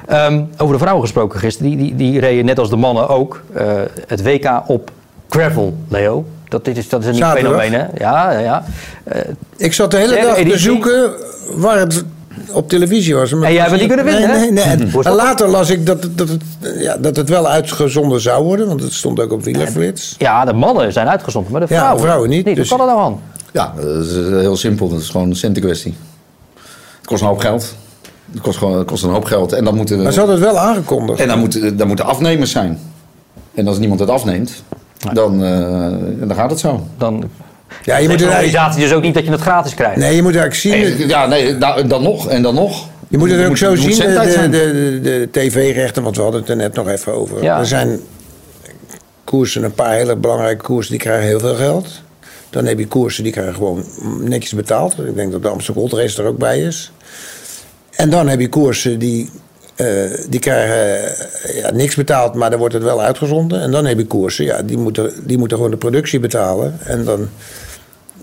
[0.07, 1.71] Ehm, over de vrouwen gesproken gisteren.
[1.71, 3.43] Die, die, die reden net als de mannen ook
[4.07, 4.91] het WK op
[5.29, 6.25] gravel, Leo.
[6.49, 7.85] Dat is, dat is een nieuw fenomeen, hè?
[7.95, 8.65] Ja, ja, ja.
[9.57, 11.11] Ik zat de hele dag te zoeken
[11.55, 12.05] waar het
[12.53, 13.33] op televisie was.
[13.33, 14.51] Maar En jij hebt het niet kunnen nee, hè?
[14.51, 14.91] Nee, nee.
[14.91, 16.43] Hoe En later las ik dat, het- dat, het,
[16.79, 20.15] ja, dat het wel uitgezonden zou worden, want het stond ook op Wielerflits.
[20.19, 22.79] ja, de mannen zijn uitgezonden, maar de Ja, de vrouwen, vrouwen niet, Hoe dus- kan
[22.79, 23.21] dat nou aan?
[23.53, 24.89] Ja, dat is eh, heel simpel.
[24.89, 25.95] Dat is gewoon een centenkwestie.
[26.99, 27.75] Het kost een hoop geld.
[28.33, 29.53] Het kost, gewoon, het kost een hoop geld.
[29.53, 31.21] En dan moeten, Maar ze hadden het wel aangekondigd.
[31.21, 32.79] en dan moeten, dan moeten afnemers zijn.
[33.55, 34.63] En als niemand het afneemt,
[35.13, 35.91] dan, eh,
[36.29, 36.87] dan gaat het zo.
[36.99, 37.25] Dan
[37.83, 39.97] ja, je moet de organisatie dus ook niet dat je het gratis krijgt.
[39.97, 41.09] nee, je moet eigenlijk zien.
[41.09, 42.89] Ja, nee, nou, dan nog en dan nog.
[43.09, 46.41] Je moet het ook zo zien, de, zendtijd de, de, de tv-rechten, want we hadden
[46.41, 47.43] het er net nog even over.
[47.43, 47.59] Ja.
[47.59, 48.01] Er zijn
[49.25, 52.03] koersen, een paar hele belangrijke koersen, die krijgen heel veel geld.
[52.51, 53.85] Dan heb je koersen die krijgen gewoon
[54.21, 54.99] netjes betaald.
[54.99, 56.93] Ik denk dat de Amsterdam Gold Race er ook bij is.
[57.91, 59.31] En dan heb je koersen die,
[59.79, 59.87] eh,
[60.29, 61.05] die krijgen
[61.43, 63.61] eh, ja, niks betaald, maar dan wordt het wel uitgezonden.
[63.61, 66.79] En dan heb je koersen, ja, die moeten, die moeten gewoon de productie betalen.
[66.85, 67.29] En dan,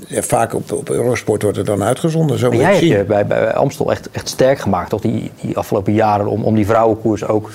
[0.07, 2.39] ja, vaak op, op Eurosport wordt het dan uitgezonden.
[2.39, 5.01] Zo Maar jij je hebt je bij, bij Amstel echt, echt sterk gemaakt, toch?
[5.01, 7.49] Die, die afgelopen jaren om, om die vrouwenkoers ook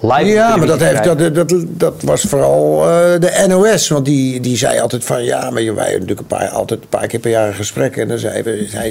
[0.00, 3.88] live Ja, maar dat, heeft, dat, dat, dat was vooral eh, de NOS.
[3.88, 5.24] Want die, die zei altijd van...
[5.24, 7.96] Ja, maar wij hebben natuurlijk een paar, altijd een paar keer per jaar een gesprek.
[7.96, 8.42] En dan zei,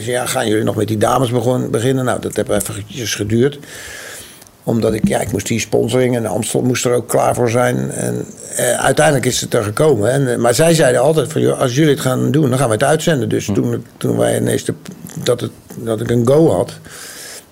[0.02, 0.12] ze...
[0.12, 2.06] Ja, gaan jullie nog met die dames begon, beginnen?
[2.06, 3.60] Nou, dat heeft eventjes geduurd.
[4.64, 5.08] Omdat ik...
[5.08, 6.16] Ja, ik moest die sponsoring.
[6.16, 7.92] En Amstel moest er ook klaar voor zijn.
[7.92, 10.12] En eh, uiteindelijk is het er gekomen.
[10.12, 11.42] En, eh, maar zij zeiden altijd van...
[11.42, 13.30] Joh, als jullie het gaan doen, dan gaan we het uitzenden.
[13.30, 13.54] Dus Hm.
[13.54, 14.64] toen, toen wij ineens...
[14.66, 14.74] De,
[15.24, 16.72] dat, het, dat ik een go had...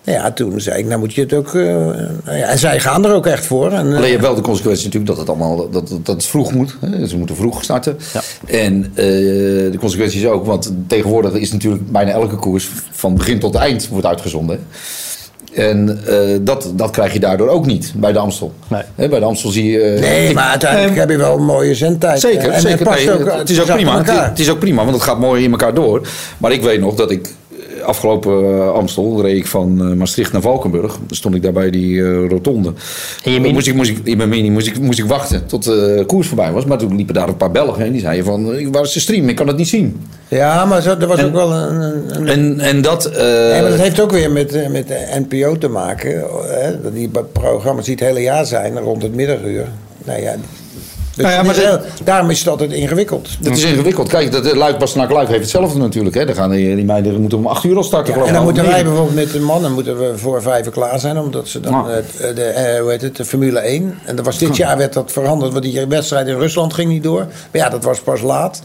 [0.03, 1.55] Ja, toen zei ik, nou moet je het ook...
[1.55, 3.71] eh, nou ja, en zij gaan er ook echt voor.
[3.71, 6.25] En, Alleen je hebt wel de consequentie natuurlijk dat het allemaal dat, dat, dat het
[6.25, 6.77] vroeg moet.
[6.79, 7.07] Hè?
[7.07, 7.97] Ze moeten vroeg starten.
[8.13, 8.21] Ja.
[8.47, 13.55] En de consequentie is ook, want tegenwoordig is natuurlijk bijna elke koers van begin tot
[13.55, 14.59] eind wordt uitgezonden.
[15.55, 18.53] En eh, dat, dat krijg je daardoor ook niet bij de Amstel.
[18.67, 18.81] Nee.
[18.95, 19.81] Hè, bij de Amstel zie je.
[19.81, 22.19] eh, Nee, ik- maar uiteindelijk eh, heb je wel een mooie zendtijd.
[22.19, 22.85] Zeker, En het zeker.
[22.85, 23.97] past Nee, ook, het, het is ook prima.
[23.97, 26.07] Het, het is ook prima, want het gaat mooi in elkaar door.
[26.37, 27.31] Maar ik weet nog dat ik eh,
[27.83, 30.91] afgelopen eh, Amstel reed ik van eh, Maastricht naar Valkenburg.
[31.07, 32.73] Dan stond ik daar bij die eh, rotonde.
[33.23, 33.53] In je mini?
[33.53, 36.27] Moest ik, moest ik, in mijn mini moest ik, moest ik wachten tot de koers
[36.27, 36.65] voorbij was.
[36.65, 39.29] Maar toen liepen daar een paar Belgen en die zeiden van, waar is de stream?
[39.29, 40.01] Ik kan het niet zien.
[40.27, 41.81] Ja, maar zo, er was ook wel een...
[41.81, 43.05] een, een- En, en dat...
[43.05, 46.23] eh, Nee, maar dat heeft ook weer met, met de NPO te maken.
[46.47, 46.81] Hè?
[46.81, 49.65] Dat die programma's die het hele jaar zijn, rond het middaguur.
[50.05, 50.35] Nou ja,
[51.15, 53.29] dus Nou ja, maar is de- heel- daarom is het altijd ingewikkeld.
[53.39, 54.07] Dat is ingewikkeld.
[54.09, 56.15] Kijk, dat, eh, Luik Bastenaak Luik heeft hetzelfde natuurlijk.
[56.15, 56.25] Hè.
[56.25, 58.07] Dan gaan die, die meiden moeten om acht uur al starten.
[58.07, 60.71] Ja, geloof en dan moeten wij bijvoorbeeld met de mannen moeten we voor vijf uur
[60.71, 61.85] klaar zijn, omdat ze dan Ah.
[62.35, 63.99] de, eh, hoe heet het, de Formule 1.
[64.05, 67.03] En dat was dit jaar werd dat veranderd, want die wedstrijd in Rusland ging niet
[67.03, 67.19] door.
[67.51, 68.61] Maar ja, dat was pas laat.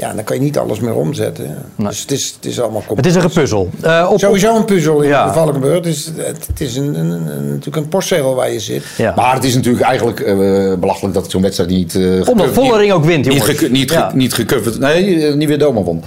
[0.00, 1.56] Ja, dan kan je niet alles meer omzetten.
[1.76, 3.16] Dus het is, het is allemaal Het complex.
[3.16, 3.70] is een gepuzzel.
[3.82, 5.26] Eh, op, Sowieso een puzzel in Ja.
[5.26, 5.74] de Valkenburg.
[5.74, 8.82] Het is, het, het is een, een, een- natuurlijk een postzegel waar je zit.
[8.96, 9.12] ja.
[9.16, 10.34] Maar het is natuurlijk eigenlijk eh,
[10.78, 11.94] belachelijk dat zo'n wedstrijd niet...
[11.94, 13.68] eh, Omdat Vollering ook wint, Niet, jongens.
[13.68, 14.10] niet, ge- Ja.
[14.14, 14.78] niet gecoverd.
[14.78, 16.02] Nee, niet weer Doma won.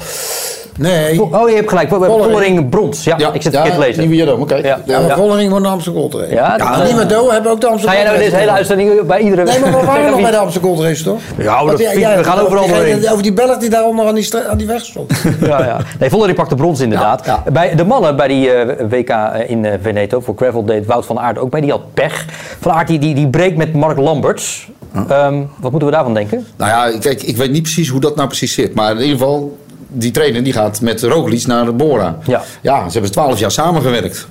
[0.77, 1.89] Nee, Oh, je hebt gelijk.
[1.89, 3.03] Vollering, brons.
[3.03, 4.01] Ja, ik zit het verkeerd te lezen.
[4.01, 4.65] Niet weer Doma, kijk.
[4.65, 4.79] Ja.
[4.85, 5.15] ja, maar Ja.
[5.15, 6.33] Vollering wordt de Amsterdam Gold Race.
[6.33, 8.51] Ja, Ja, dat- die met Do hebben ook de Amsterdam Ga jij nou deze hele
[8.51, 9.43] uitzending bij iedere...
[9.43, 11.19] Nee, maar we waren nog bij de Amsterdam Gold Race, toch?
[11.37, 13.09] Ja, dat- we gaan overal doorheen.
[13.09, 15.11] Over die Belg die daaronder aan die, aan die weg stond.
[15.41, 15.77] Ja, ja.
[15.99, 17.25] Nee, Vollering pakt de brons inderdaad.
[17.25, 19.09] Ja, Bij de mannen bij die eh, WK
[19.47, 21.61] in eh, Veneto voor gravel deed Wout van Aert ook mee.
[21.61, 22.25] Die had pech.
[22.59, 24.67] Van Aert die, die, die breekt met Mark Lamberts.
[25.09, 26.47] Ehm, wat moeten we daarvan denken?
[26.57, 28.73] Nou ja, kijk, ik weet niet precies hoe dat nou precies zit.
[28.75, 29.57] Maar in ieder geval,
[29.93, 32.17] die trainer die gaat met Roglic naar de Bora.
[32.25, 32.41] Ja.
[32.61, 34.27] Ja, ze hebben twaalf jaar samengewerkt.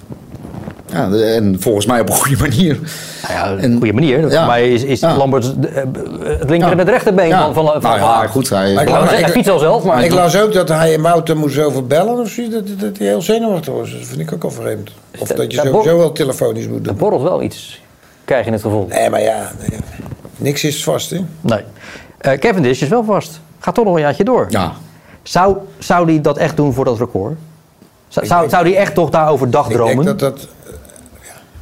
[0.92, 2.78] Ja, en volgens mij op een goede manier.
[3.22, 4.30] Nou ja, En- een goede manier.
[4.30, 4.36] ja.
[4.38, 5.16] Voor mij is, is Ja.
[5.16, 5.86] Lamberts eh, eh,
[6.38, 6.70] het linker Ja.
[6.72, 7.42] en het rechterbeen Ja.
[7.52, 10.04] van, van, van, Nou ja, goed, hij- Hij, Maar ik- hij fietst al zelf, maar...
[10.04, 12.48] ik las ook dat hij en Wouter moest over bellen of zo.
[12.48, 13.90] Dat, dat hij heel zenuwachtig was.
[13.92, 14.90] Dat vind ik ook al vreemd.
[15.18, 16.96] Of dat- dat je dat sowieso wel telefonisch moet Er doen.
[16.96, 17.80] borrelt wel iets,
[18.24, 18.86] krijg je het gevoel.
[18.88, 19.78] Nee, maar ja, nee,
[20.36, 21.18] niks is vast, hè?
[21.40, 21.60] Nee.
[22.18, 23.40] Eh Cavendish is wel vast.
[23.58, 24.46] Gaat toch nog een jaartje door.
[24.48, 24.72] Ja.
[25.22, 27.36] Zou, zou die dat echt doen voor dat record?
[28.08, 30.04] Zou, zou, zou die echt toch daarover Ik dagdromen?
[30.04, 30.48] denk dat dat...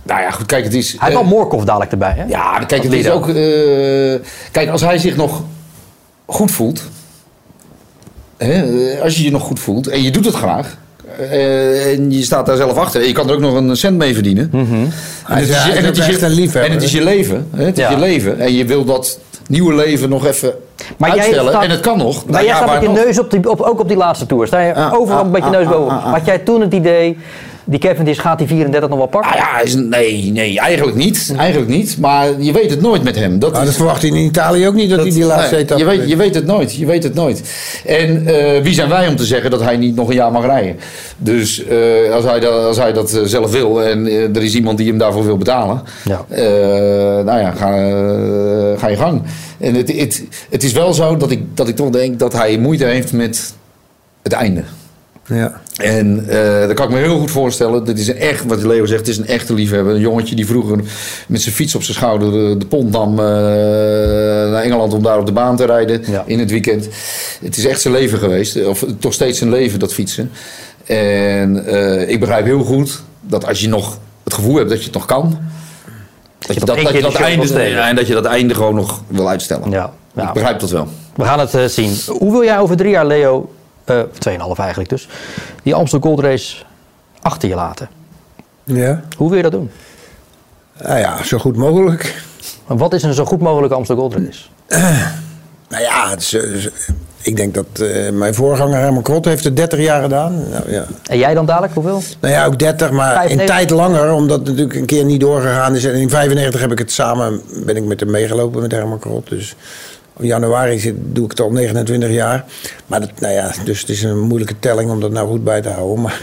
[0.02, 0.90] Nou ja, goed, kijk, het is...
[0.90, 2.24] Hij heeft eh, wel Morkov dadelijk erbij, hè?
[2.24, 3.28] Ja, kijk, het is ook.
[3.28, 3.34] eh,
[4.52, 5.42] kijk, als hij zich nog
[6.26, 6.82] goed voelt.
[8.36, 8.52] Hè,
[8.92, 10.76] eh, als je je nog goed voelt en je doet het graag.
[11.18, 13.00] eh, en je staat daar zelf achter.
[13.00, 14.50] En je kan er ook nog een cent mee verdienen.
[14.52, 14.90] En
[15.26, 17.02] het is, je- is en het is je- echt een liefhebber, En het is je
[17.04, 17.48] leven.
[17.56, 17.64] Hè?
[17.64, 17.90] Het is Ja.
[17.90, 18.40] je leven.
[18.40, 19.18] En je wil dat
[19.50, 20.54] nieuwe leven nog even
[20.96, 21.50] Maar jij uitstellen.
[21.52, 22.26] staat- en het kan nog.
[22.26, 22.96] Maar jij staat met je nog?
[23.04, 24.46] neus op die, op, ook op die laatste tour.
[24.46, 25.92] Sta je Ah, overal ah, met je neus boven.
[25.96, 26.12] ah.
[26.12, 27.18] Had jij toen het idee
[27.70, 29.30] die Cavendish gaat die 34 nog wel pakken?
[29.30, 31.32] Ah ja, is, nee, nee, eigenlijk niet.
[31.36, 31.98] Eigenlijk niet.
[31.98, 33.38] Maar je weet het nooit met hem.
[33.38, 35.84] Dat is- dat verwacht hij in Italië ook niet, dat, hij die laatste nee, etappe...
[35.84, 36.74] je, weet, je weet het nooit.
[36.74, 37.42] Je weet het nooit.
[37.86, 40.44] En eh, wie zijn wij om te zeggen dat hij niet nog een jaar mag
[40.44, 40.76] rijden?
[41.16, 44.78] Dus eh, als, hij dat, als hij dat eh, zelf wil en er is iemand
[44.78, 46.24] die hem daarvoor wil betalen, Ja.
[46.28, 46.44] eh,
[47.24, 47.66] nou ja, ga,
[48.78, 49.22] ga je gang.
[49.58, 52.58] En het, het, het is wel zo dat ik, dat ik toch denk dat hij
[52.58, 53.54] moeite heeft met
[54.22, 54.62] het einde.
[55.30, 55.60] Ja.
[55.76, 57.84] En eh dat kan ik me heel goed voorstellen.
[57.84, 59.94] Dit is een echt, wat Leo zegt, het is een echte liefhebber.
[59.94, 60.78] Een jongetje die vroeger
[61.26, 63.24] met zijn fiets op zijn schouder de, de pont nam eh,
[64.50, 66.22] naar Engeland om daar op de baan te rijden Ja.
[66.26, 66.88] in het weekend.
[67.44, 68.66] Het is echt zijn leven geweest.
[68.66, 70.30] Of toch steeds zijn leven, dat fietsen.
[70.86, 74.84] En eh, ik begrijp heel goed dat als je nog het gevoel hebt dat je
[74.84, 75.38] het nog kan.
[76.38, 79.02] Dat je dat, dat, je de einde, ja, en dat je dat einde gewoon nog
[79.06, 79.70] wil uitstellen.
[79.70, 79.92] Ja.
[80.14, 80.26] Ja.
[80.28, 80.88] Ik begrijp dat wel.
[81.16, 81.96] We gaan het eh, zien.
[82.06, 83.50] Hoe wil jij over drie jaar, Leo,
[83.84, 85.08] eh 2,5 eigenlijk dus,
[85.62, 86.56] die Amstel Gold Race
[87.22, 87.88] achter je laten?
[88.64, 89.02] ja.
[89.16, 89.70] Hoe wil je dat doen?
[90.82, 92.22] Nou ja, zo goed mogelijk.
[92.68, 94.40] En Wat is een zo goed mogelijke Amstel Gold Race?
[95.68, 96.66] Nou ja, het is, eh,
[97.22, 100.48] ik denk dat eh, mijn voorganger Herman Krot heeft het 30 jaar gedaan.
[100.50, 102.02] Nou ja, En jij dan dadelijk, hoeveel?
[102.20, 103.46] nou ja ook 30, maar in 95.
[103.56, 105.84] tijd langer, omdat het natuurlijk een keer niet doorgegaan is.
[105.84, 109.28] En in 95 heb ik het samen, ben ik met hem meegelopen met Herman Krot.
[109.28, 109.56] Dus in
[110.18, 112.44] januari zit, doe ik het al 29 jaar.
[112.86, 115.60] Maar dat, nou ja, dus het is een moeilijke telling om dat nou goed bij
[115.60, 116.00] te houden.
[116.00, 116.20] Maar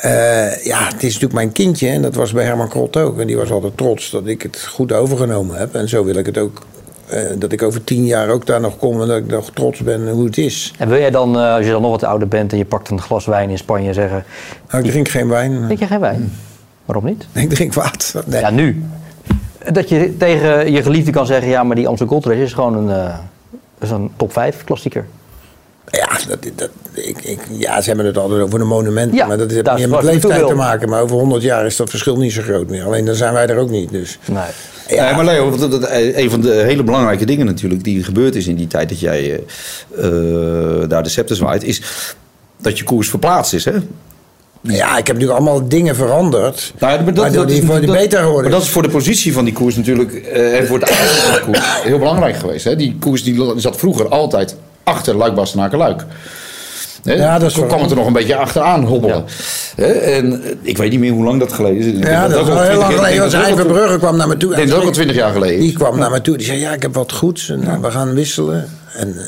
[0.00, 3.18] eh, ja, het is natuurlijk mijn kindje en dat was bij Herman Krot ook.
[3.20, 5.74] En die was altijd trots dat ik het goed overgenomen heb.
[5.74, 6.62] En zo wil ik het ook,
[7.08, 9.80] eh, dat ik over tien jaar ook daar nog kom en dat ik nog trots
[9.80, 10.72] ben hoe het is.
[10.78, 12.90] En wil jij dan, eh, als je dan nog wat ouder bent en je pakt
[12.90, 14.24] een glas wijn in Spanje, zeggen:
[14.70, 16.32] Nou, ik drink geen wijn, Drink je geen wijn?
[16.84, 17.26] Waarom niet?
[17.32, 18.22] ik drink water.
[18.26, 18.40] Nee.
[18.40, 18.82] Ja, nu.
[19.72, 22.76] Dat je tegen je geliefde kan zeggen: ja, maar die Amstel Gold Race is gewoon
[22.76, 23.18] een, eh,
[23.80, 25.06] is een top 5 klassieker.
[25.90, 29.16] Ja, dat, dat, ik, ik, ja, ze hebben het altijd over de monumenten.
[29.16, 30.88] Ja, maar dat heeft niet is met leeftijd te maken.
[30.88, 32.84] Maar over 100 jaar is dat verschil niet zo groot meer.
[32.84, 33.90] Alleen dan zijn wij er ook niet.
[33.90, 34.18] Dus.
[34.24, 34.44] Nee.
[34.88, 38.34] Ja, Nee, maar Leo, dat, dat, een van de hele belangrijke dingen natuurlijk die gebeurd
[38.34, 41.82] is in die tijd dat jij eh, eh, daar de scepter zwaait, is
[42.56, 43.64] dat je koers verplaatst is.
[43.64, 43.72] Hè?
[44.62, 46.72] Ja, ik heb natuurlijk allemaal dingen veranderd.
[46.78, 48.10] Nou, maar waardoor die voor geworden
[48.42, 48.66] Maar dat is.
[48.66, 51.40] is voor de positie van die koers natuurlijk, eh, en voor het einde van de
[51.44, 52.64] koers, heel belangrijk geweest.
[52.64, 52.76] Hè?
[52.76, 56.04] Die koers die zat vroeger altijd achter Luik Bastenaken Luik.
[57.04, 57.12] Hè?
[57.14, 59.24] Ja, dat is Toen kwam het er nog een beetje achteraan hobbelen.
[59.76, 59.86] Hè?
[59.92, 62.08] En eh, ik weet niet meer hoe lang dat geleden is.
[62.08, 63.18] Ja, dat is al heel 20 lang geleden.
[63.20, 64.50] Want denk dat het ook al- Iver Brugge kwam naar me toe.
[64.50, 65.74] Ik denk dat het ook al 20 jaar geleden Die is.
[65.74, 66.36] kwam naar me toe.
[66.36, 67.48] Die zei, ja, ik heb wat goeds.
[67.48, 68.68] En eh, we gaan wisselen.
[68.96, 69.24] En eh,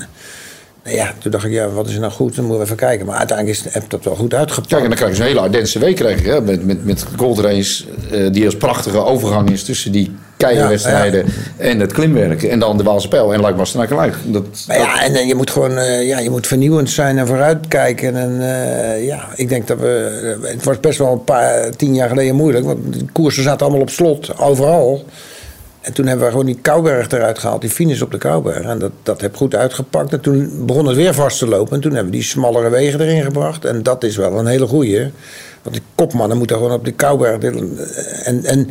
[0.85, 2.37] nou ja, toen dacht ik, ja, wat is er nou goed?
[2.37, 3.07] Dan moeten we even kijken.
[3.07, 4.69] Maar uiteindelijk is, heb ik dat wel goed uitgepakt.
[4.69, 6.41] Kijk, en dan krijg je zo'n hele Ardense week krijg je, hè?
[6.41, 11.25] Met, met, met Gold Race, eh, die als prachtige overgang is tussen die keienwedstrijden
[11.57, 12.43] en het klimwerk.
[12.43, 14.15] En dan de Waalse Pijl en Luik Bastenaken Luik.
[14.25, 18.17] Dat, Maar ja, en je moet gewoon eh, ja, je moet vernieuwend zijn en vooruitkijken.
[18.17, 20.39] En eh, ja, ik denk dat we.
[20.43, 22.65] het was best wel een paar, tien jaar geleden moeilijk.
[22.65, 25.05] Want de koersen zaten allemaal op slot, overal.
[25.83, 28.61] En toen hebben we gewoon die Kouberg eruit gehaald, die finish op de Kouberg.
[28.61, 30.13] En dat, dat heb goed uitgepakt.
[30.13, 31.75] En toen begon het weer vast te lopen.
[31.75, 33.65] En toen hebben we die smallere wegen erin gebracht.
[33.65, 35.11] En dat is wel een hele goeie.
[35.63, 37.43] Want die kopmannen moeten gewoon op de Kouberg.
[38.25, 38.71] En, en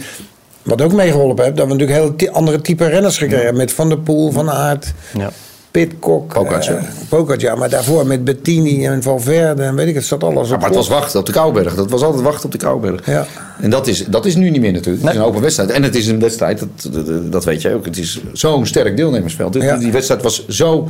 [0.64, 3.62] wat ook meegeholpen heeft, dat we natuurlijk heel andere type renners gekregen hebben.
[3.62, 4.94] Met Van der Poel, Van Aert.
[5.14, 5.32] Ja.
[5.72, 6.84] Pitcock, Pogacar.
[7.10, 10.60] Pogacar, maar daarvoor met Bettini en Valverde en weet ik het, zat alles Ja, op
[10.60, 11.76] maar het was wachten op de Kouberg.
[11.76, 13.06] Dat was altijd wachten op de Kouberg.
[13.06, 13.28] Ja.
[13.62, 15.04] En dat is, dat is nu niet meer natuurlijk.
[15.04, 15.70] Het is een open wedstrijd.
[15.70, 17.86] En het is een wedstrijd, dat, dat, dat weet jij ook.
[17.86, 19.54] Het is zo'n sterk deelnemersveld.
[19.54, 19.78] Ja.
[19.78, 20.90] Die wedstrijd was zo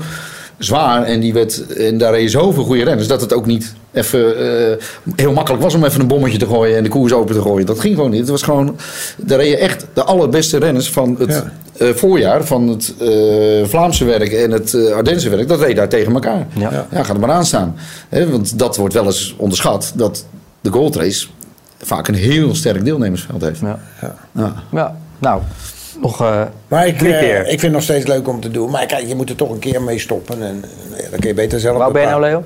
[0.63, 3.07] zwaar en, die werd, en daar reden zoveel goede renners...
[3.07, 4.77] dat het ook niet even eh,
[5.15, 6.77] heel makkelijk was om even een bommetje te gooien...
[6.77, 7.65] en de koers open te gooien.
[7.65, 8.19] Dat ging gewoon niet.
[8.19, 8.77] Het was gewoon...
[9.17, 11.51] Daar reden echt de allerbeste renners van het Ja.
[11.85, 12.45] eh, voorjaar...
[12.45, 15.47] van het eh, Vlaamse werk en het eh Ardense werk...
[15.47, 16.47] dat reed daar tegen elkaar.
[16.53, 16.87] Ja.
[16.91, 17.75] Ja, ga er maar aan staan.
[18.09, 19.91] Hè, want dat wordt wel eens onderschat...
[19.95, 20.25] dat
[20.61, 21.27] de Gold Race
[21.81, 23.59] vaak een heel sterk deelnemersveld heeft.
[23.59, 23.79] Ja.
[24.35, 24.63] Ja.
[24.71, 24.95] ja.
[25.19, 25.41] Nou,
[26.01, 27.39] nog eh Maar ik, drie eh, keer.
[27.39, 28.71] ik vind het nog steeds leuk om te doen.
[28.71, 30.43] Maar kijk, je moet er toch een keer mee stoppen.
[30.43, 30.63] En,
[30.97, 32.21] ja, dan kun je beter zelf Waar ben je nou.
[32.21, 32.43] Leo?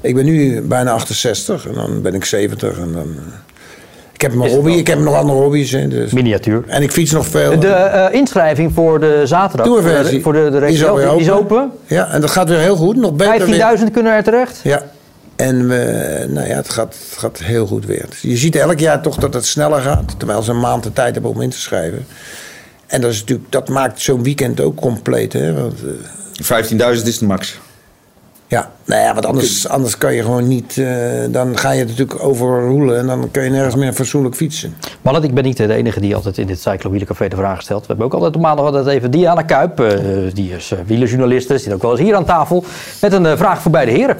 [0.00, 2.78] Ik ben nu bijna 68 en dan ben ik 70.
[2.78, 3.34] En dan, eh,
[4.12, 5.70] ik heb mijn hobby, ik heb nog andere hobby's.
[5.70, 6.12] Hè, dus.
[6.12, 6.64] Miniatuur.
[6.66, 7.60] En ik fiets nog veel.
[7.60, 10.22] De inschrijving voor de zaterdag, voor de, Tourversie.
[10.22, 11.70] voor de, de Die is open.
[11.86, 12.96] Ja, en dat gaat weer heel goed.
[12.96, 13.78] Nog beter weer.
[13.78, 14.60] 15.000 kunnen er terecht.
[14.62, 14.82] Ja.
[15.36, 18.08] En we, nou ja, het gaat, het gaat heel goed weer.
[18.20, 20.14] Je ziet elk jaar toch dat het sneller gaat.
[20.18, 22.06] Terwijl ze een maand de tijd hebben om in te schrijven.
[22.86, 25.32] En dat, is natuurlijk, dat maakt zo'n weekend ook compleet.
[25.32, 25.54] Hè?
[25.54, 27.58] Want, eh, 15.000 is de max.
[28.48, 30.78] ja, nou ja, want anders, anders kan je gewoon niet.
[30.78, 30.86] eh,
[31.30, 34.74] dan ga je het natuurlijk overroelen en dan kan je nergens meer fatsoenlijk fietsen.
[35.02, 37.80] Mannen, ik ben niet de enige die altijd in dit Cyclo-wielercafé de vraag stelt.
[37.80, 39.80] We hebben ook altijd op maandag altijd even Diana Kuip.
[39.80, 39.98] eh,
[40.32, 42.64] die is uh, wielerjournaliste, zit ook wel eens hier aan tafel.
[43.00, 44.16] Met een eh, vraag voor beide heren.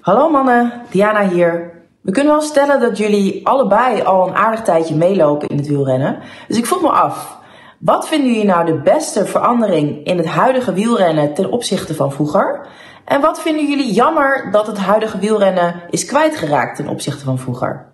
[0.00, 1.73] Hallo mannen, Diana hier.
[2.04, 6.18] We kunnen wel stellen dat jullie allebei al een aardig tijdje meelopen in het wielrennen.
[6.48, 7.38] Dus ik vroeg me af,
[7.78, 12.66] wat vinden jullie nou de beste verandering in het huidige wielrennen ten opzichte van vroeger?
[13.04, 17.86] En wat vinden jullie jammer dat het huidige wielrennen is kwijtgeraakt ten opzichte van vroeger?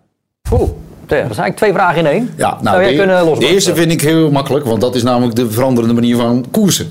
[0.53, 2.35] Oeh, dat zijn eigenlijk twee vragen in één.
[2.37, 5.03] Ja, nou, Zou jij de, kunnen de eerste vind ik heel makkelijk, want dat is
[5.03, 6.91] namelijk de veranderende manier van koersen.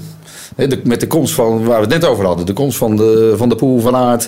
[0.83, 3.49] Met de komst van, waar we het net over hadden, de komst van de, van
[3.49, 4.27] de Poel, Van Aert,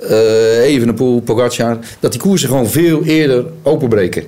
[0.00, 4.24] eh Evenepoel, Pogacar, dat die koersen gewoon veel eerder openbreken.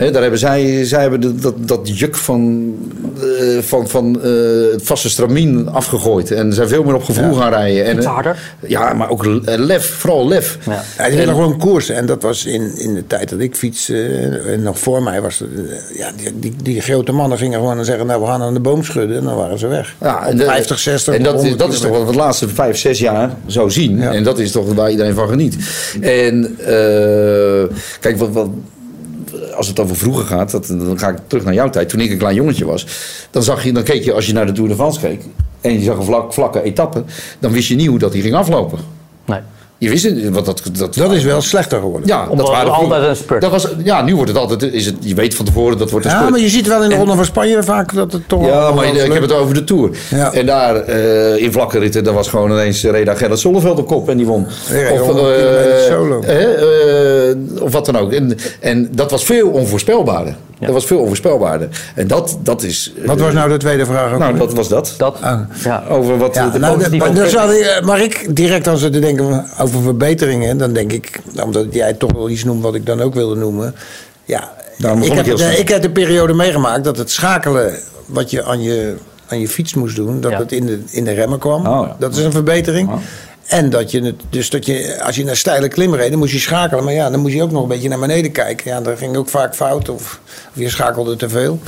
[0.00, 2.74] Hè, daar hebben zij, zij hebben de- dat, dat juk van,
[3.20, 4.30] eh, van, van eh,
[4.72, 6.30] het vaste stramien afgegooid.
[6.30, 7.84] En zijn veel meer op gevoel gaan rijden.
[7.84, 8.54] En, Iets eh, harder.
[8.66, 10.58] Ja, maar ook lef, vooral lef.
[10.66, 10.82] Ja.
[10.98, 11.94] Ja, die willen gewoon koersen.
[11.96, 15.20] En dat was in, in de tijd dat ik fietste, eh, en nog voor mij
[15.22, 15.44] was
[15.96, 18.82] ja, die, die, die grote mannen gingen gewoon zeggen, nou we gaan aan de boom
[18.84, 19.16] schudden.
[19.16, 19.94] En dan waren ze weg.
[20.00, 22.16] Ja, Op de- 50, 60, En dat, is- 100 dat is toch wat we de
[22.18, 23.98] laatste vijf, zes jaar zo zien.
[23.98, 24.12] Ja.
[24.12, 25.56] En dat is toch waar iedereen van geniet.
[26.00, 28.48] En eh, kijk, wat, wat,
[29.60, 31.88] als het over vroeger gaat, dan ga ik terug naar jouw tijd.
[31.88, 32.86] Toen ik een klein jongetje was,
[33.30, 35.22] dan, zag je, dan keek je als je naar de Tour de France keek.
[35.60, 37.04] En je zag een vlak, vlakke etappe.
[37.38, 38.78] Dan wist je niet hoe dat die ging aflopen.
[39.24, 39.40] Nee.
[39.80, 42.08] Je wist het, want dat, dat, Dat is wel slechter geworden.
[42.08, 43.40] Ja, Omdat het vroeger- altijd een spurt.
[43.40, 46.04] Dat was, ja, nu wordt het altijd, is het, je weet van tevoren dat wordt
[46.06, 46.30] een Ja, spurt.
[46.30, 48.46] maar je ziet wel in de Ronde van Spanje vaak dat het toch...
[48.46, 49.90] Ja, maar ik heb het over de Tour.
[50.10, 50.32] Ja.
[50.32, 54.08] En daar eh, in vlakke ritten, daar was gewoon ineens Reda Gerrit Zonneveld op kop
[54.08, 54.46] en die won.
[54.72, 56.20] Ja, of, 100 eh, solo.
[56.20, 58.12] eh, of wat dan ook.
[58.12, 60.34] En, en dat was veel onvoorspelbaarder.
[60.60, 61.68] Dat was veel onvoorspelbaarder.
[61.94, 62.92] En dat, dat is...
[63.04, 64.12] Wat was nou de tweede vraag?
[64.12, 64.94] ook Nou, dat was dat.
[64.98, 65.40] Dat, Ah.
[65.64, 65.84] ja.
[65.88, 67.36] Over wat Ja, de nou, de- positieve...
[67.36, 71.66] maar, ik, maar ik direct als we te denken over verbeteringen, dan denk ik, omdat
[71.70, 73.74] jij toch wel iets noemt wat ik dan ook wilde noemen.
[74.24, 75.58] Ja, Daarom ik begon heb, ik de- snel.
[75.60, 77.74] ik heb de periode meegemaakt dat het schakelen
[78.06, 78.94] wat je aan je,
[79.28, 80.38] aan je fiets moest doen, dat Ja.
[80.38, 81.66] het in de, in de remmen kwam.
[81.66, 81.96] Oh, ja.
[81.98, 82.88] Dat is een verbetering.
[82.88, 82.98] Ja.
[83.50, 86.32] En dat je het, dus dat je, als je naar steile klim reed, dan moest
[86.32, 86.84] je schakelen.
[86.84, 88.70] Maar ja, dan moest je ook nog een beetje naar beneden kijken.
[88.70, 91.58] Ja, dat ging ook vaak fout of, of je schakelde te veel.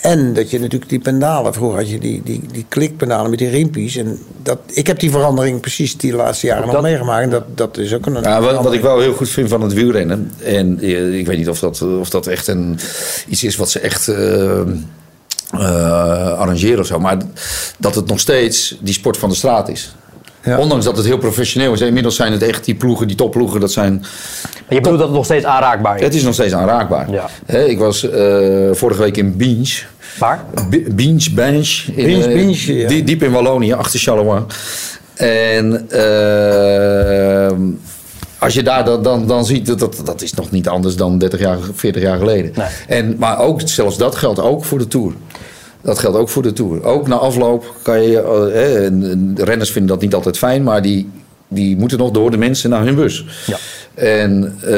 [0.00, 3.48] En dat je natuurlijk die pendalen, vroeger had je die, die, die klikpendalen met die
[3.48, 3.96] riempies.
[3.96, 7.22] En dat, ik heb die verandering precies die laatste jaren nog dat- meegemaakt.
[7.24, 9.60] En dat, dat is ook een Ja, wat, wat ik wel heel goed vind van
[9.62, 10.32] het wielrennen.
[10.44, 12.78] En eh, ik weet niet of dat, of dat echt een,
[13.28, 14.60] iets is wat ze echt eh,
[16.38, 16.98] arrangeren of zo.
[16.98, 17.16] Maar
[17.78, 19.94] dat het nog steeds die sport van de straat is.
[20.44, 20.58] Ja.
[20.58, 21.80] Ondanks dat het heel professioneel is.
[21.80, 23.60] Inmiddels zijn het echt die ploegen, die topploegen.
[23.60, 24.08] Dat zijn, Maar
[24.68, 26.02] je bedoelt dat het nog steeds aanraakbaar is.
[26.02, 27.06] het is nog steeds aanraakbaar.
[27.10, 27.28] Ja.
[27.64, 29.78] Ik was eh, vorige week in Binge.
[30.18, 30.44] Waar?
[30.70, 31.68] B- Binge, Bench.
[31.94, 32.88] In, eh, ja.
[32.88, 34.42] die- diep in Wallonië, achter Charleroi.
[35.14, 37.50] En eh,
[38.38, 41.18] als je daar dan, dan, dan ziet, dat, dat, dat is nog niet anders dan
[41.18, 42.52] 30 jaar, 40 jaar geleden.
[42.56, 42.66] Nee.
[42.88, 45.12] En, maar ook, zelfs dat geldt ook voor de Tour.
[45.82, 46.84] Dat geldt ook voor de Tour.
[46.84, 48.20] Ook na afloop kan je...
[48.52, 51.10] eh, en- renners vinden dat niet altijd fijn, maar die,
[51.48, 53.24] die moeten nog door de mensen naar hun bus.
[53.46, 53.56] Ja.
[53.94, 54.54] En...
[54.62, 54.70] eh,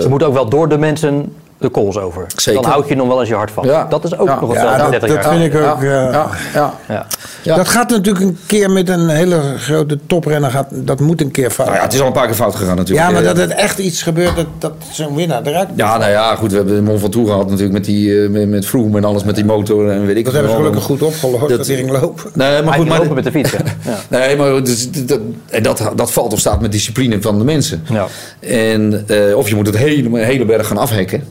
[0.00, 1.32] Ze moeten ook wel door de mensen
[1.64, 2.26] de kools over.
[2.36, 2.62] Zeker.
[2.62, 3.68] Dan houd je nog wel eens je hart vast.
[3.68, 3.84] Ja.
[3.84, 4.40] Dat is ook Ja.
[4.40, 5.34] nog Ja, hetzelfde dat- 30 dat jaar.
[5.38, 6.10] vind ik ook, ja.
[6.10, 6.74] ja, ja.
[6.88, 7.06] Ja.
[7.42, 7.56] Ja.
[7.56, 10.50] Dat gaat natuurlijk een keer met een hele grote toprenner.
[10.50, 11.66] Gaat, dat moet een keer fout.
[11.66, 13.06] Nou ja, het is al een paar keer fout gegaan natuurlijk.
[13.06, 16.10] Ja, maar Eh, dat het echt iets gebeurt dat, dat zo'n winnaar eruit Ja, nou
[16.10, 16.50] ja, goed.
[16.50, 19.34] We hebben de Mont Ventoux gehad natuurlijk met, die, eh, met, met en alles met
[19.34, 20.80] die motor en weet ik Dat wat hebben ze allemaal.
[20.80, 22.30] gelukkig goed opgelost, Dat- dat hij ging lopen.
[22.34, 23.50] Nee, maar goed, maar, lopen met de fiets.
[23.82, 23.98] Ja.
[24.08, 27.84] nee, maar dus, dat, en dat, dat valt of staat met discipline van de mensen.
[27.90, 28.06] Ja.
[28.40, 31.24] En, eh, of je moet het hele, hele berg gaan afhekken.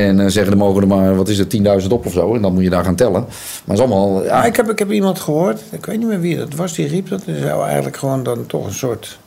[0.00, 2.34] En eh, zeggen, er mogen er maar, wat is het, 10.000 op of zo.
[2.34, 3.20] En dan moet je daar gaan tellen.
[3.22, 3.30] Maar
[3.64, 6.20] het is allemaal, ja, Ja, ik, heb, ik heb iemand gehoord, ik weet niet meer
[6.20, 7.22] wie dat was, die riep dat.
[7.26, 9.18] Je zou eigenlijk gewoon dan toch een soort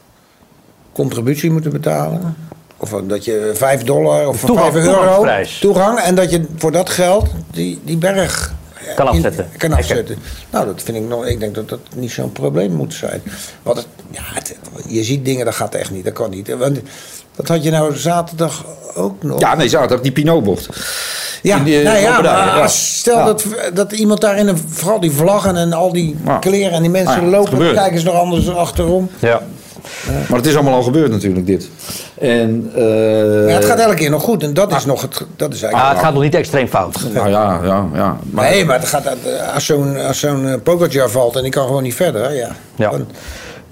[0.91, 2.35] contributie moeten betalen.
[2.77, 5.25] Of dat je 5 dollar of Toegang- 5 euro
[5.59, 5.99] toegang.
[5.99, 8.53] En dat je voor dat geld die, die berg
[8.95, 9.47] Kan in- afzetten.
[9.57, 10.17] kan afzetten.
[10.51, 11.25] Nou, dat vind ik nog.
[11.25, 13.21] Ik denk dat dat niet zo'n probleem moet zijn.
[13.63, 16.03] Want het, ja, het- je ziet dingen, dat gaat echt niet.
[16.05, 16.55] Dat kan niet.
[16.57, 16.79] Want
[17.37, 18.63] dat had je nou zaterdag
[18.95, 19.39] ook nog.
[19.39, 20.69] ja, nee, zaterdag die Pinot-bocht.
[21.41, 23.25] Ja, die, eh, nou ja, maar stel Ja.
[23.25, 26.37] dat, dat iemand daar in een, vooral die vlaggen en al die Ja.
[26.37, 27.75] kleren en die mensen Ah ja, het lopen, gebeurt.
[27.75, 29.09] kijken ze nog anders achterom.
[29.19, 29.41] Ja.
[30.29, 31.69] Maar het is allemaal al gebeurd natuurlijk, dit.
[32.19, 35.53] En, eh, Ja, het gaat elke keer nog goed en dat is nog het, dat
[35.53, 35.95] is Ah, eigenlijk...
[35.97, 36.97] het gaat nog niet extreem fout.
[37.13, 38.17] Nou ja, ja, ja.
[38.31, 41.51] Maar, nee, maar het gaat, eh, als zo'n als zo'n eh, Pogacar valt en die
[41.51, 42.89] kan gewoon niet verder, ja, Ja.
[42.89, 43.07] dan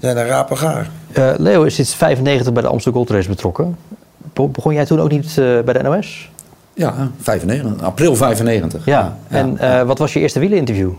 [0.00, 0.88] zijn er rapen gaar.
[1.16, 3.76] Eh, Leo is sinds 95 bij de Amsterdam Gold Race betrokken.
[4.32, 6.30] Be- Begon jij toen ook niet eh, bij de NOS?
[6.74, 8.84] Ja, 95, april 95.
[8.84, 9.16] Ja.
[9.28, 10.90] En eh, wat was je eerste wieleninterview?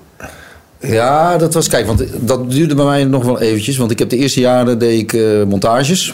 [0.80, 3.78] Ja, dat was, kijk, want dat duurde bij mij nog wel eventjes.
[3.78, 6.14] Want ik heb de eerste jaren deed ik montages.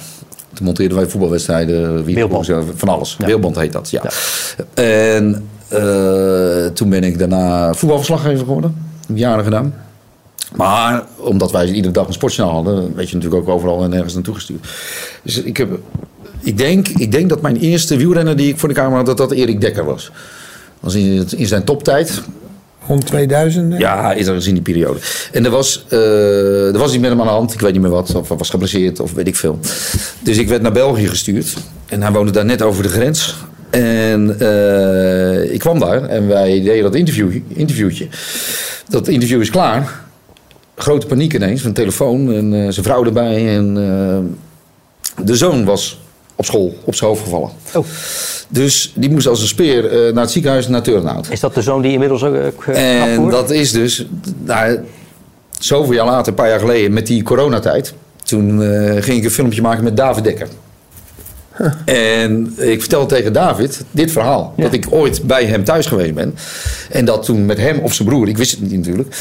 [0.53, 3.17] Toen monteerden wij voetbalwedstrijden, wielband, van alles.
[3.25, 3.37] Ja.
[3.53, 4.01] Heet dat, ja.
[4.73, 5.49] En
[6.73, 8.75] toen ben ik daarna voetbalverslaggever geworden.
[9.13, 9.73] Jaren gedaan.
[10.55, 14.13] Maar omdat wij iedere dag een sportjournaal hadden, weet je natuurlijk ook overal en nergens
[14.13, 14.67] naartoe gestuurd.
[15.23, 15.79] Dus ik, heb,
[16.39, 19.17] ik, denk, ik denk dat mijn eerste wielrenner die ik voor de camera had, dat
[19.17, 20.11] dat Erik Dekker was.
[20.79, 22.21] was in, in zijn toptijd.
[22.87, 23.71] Rond 2000?
[23.71, 23.77] hè?
[23.77, 24.99] Ja, is er in die periode.
[25.31, 27.53] En er was, eh, er was iets met hem aan de hand.
[27.53, 28.15] Ik weet niet meer wat.
[28.15, 29.59] Of was geblesseerd of weet ik veel.
[30.19, 31.53] Dus ik werd naar België gestuurd.
[31.85, 33.35] En hij woonde daar net over de grens.
[33.69, 38.07] En eh, ik kwam daar en wij deden dat interview, interviewtje.
[38.87, 40.02] Dat interview is klaar.
[40.83, 42.33] Grote paniek ineens van telefoon.
[42.33, 43.57] En eh, zijn vrouw erbij.
[43.57, 45.99] En eh, de zoon was
[46.35, 47.49] op school op zijn hoofd gevallen.
[47.73, 47.85] Oh.
[48.49, 51.27] Dus die moest als een speer eh, naar het ziekenhuis naar Turnhout.
[51.29, 54.05] Is dat de zoon die inmiddels ook En dat is dus,
[54.43, 54.79] nou,
[55.59, 57.93] zoveel jaar later, een paar jaar geleden, met die coronatijd.
[58.23, 58.59] Toen
[59.01, 60.47] ging ik een filmpje maken met David Dekker.
[61.85, 64.53] En ik vertelde tegen David dit verhaal.
[64.57, 66.35] Dat ik ooit bij hem thuis geweest ben.
[66.89, 69.15] En dat toen met hem of zijn broer, ik wist het niet natuurlijk,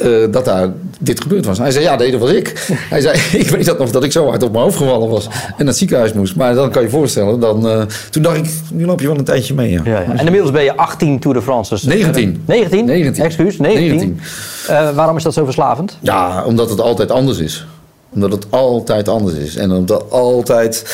[0.00, 0.68] eh, dat daar
[1.00, 1.58] dit gebeurd was.
[1.58, 2.66] Hij zei, ja, nee, dat was ik.
[2.90, 5.26] Hij zei, ik weet dat nog, dat ik zo hard op mijn hoofd gevallen was.
[5.26, 6.36] En naar het ziekenhuis moest.
[6.36, 9.18] Maar dan kan je je voorstellen, dan, eh, toen dacht ik, nu loop je wel
[9.18, 9.70] een tijdje mee.
[9.70, 9.80] Ja.
[9.84, 10.12] Ja, ja.
[10.12, 11.74] En inmiddels ben je 18 Tour de France.
[11.74, 12.42] Dus 19.
[12.46, 12.84] 19?
[12.84, 13.24] 19.
[13.24, 13.88] Excuus, 19.
[13.88, 14.20] 19.
[14.68, 15.98] Eh, waarom is dat zo verslavend?
[16.00, 17.66] Ja, omdat het altijd anders is.
[18.10, 19.56] Omdat het altijd anders is.
[19.56, 20.84] En omdat altijd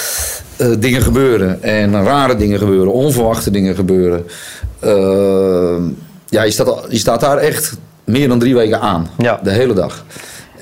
[0.56, 1.62] eh, dingen gebeuren.
[1.62, 2.92] En rare dingen gebeuren.
[2.92, 4.26] Onverwachte dingen gebeuren.
[4.78, 5.76] Eh,
[6.28, 9.08] ja, je staat, je staat daar echt meer dan drie weken aan.
[9.18, 9.40] Ja.
[9.42, 10.04] De hele dag.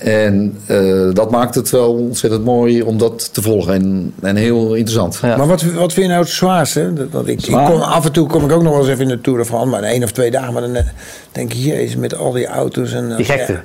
[0.01, 3.75] En eh, dat maakt het wel ontzettend mooi om dat te volgen.
[3.75, 5.19] En, en heel interessant.
[5.23, 5.37] Ja.
[5.37, 6.93] Maar wat, wat vind je nou het zwaarste?
[6.93, 9.03] Dat, dat ik, ik kom, af en toe kom ik ook nog wel eens even
[9.03, 10.53] in de Tour de France, maar één of twee dagen.
[10.53, 10.85] Maar dan eh,
[11.33, 13.17] denk ik, jezus, met al die auto's en...
[13.17, 13.53] Die gekte.
[13.53, 13.63] Ja.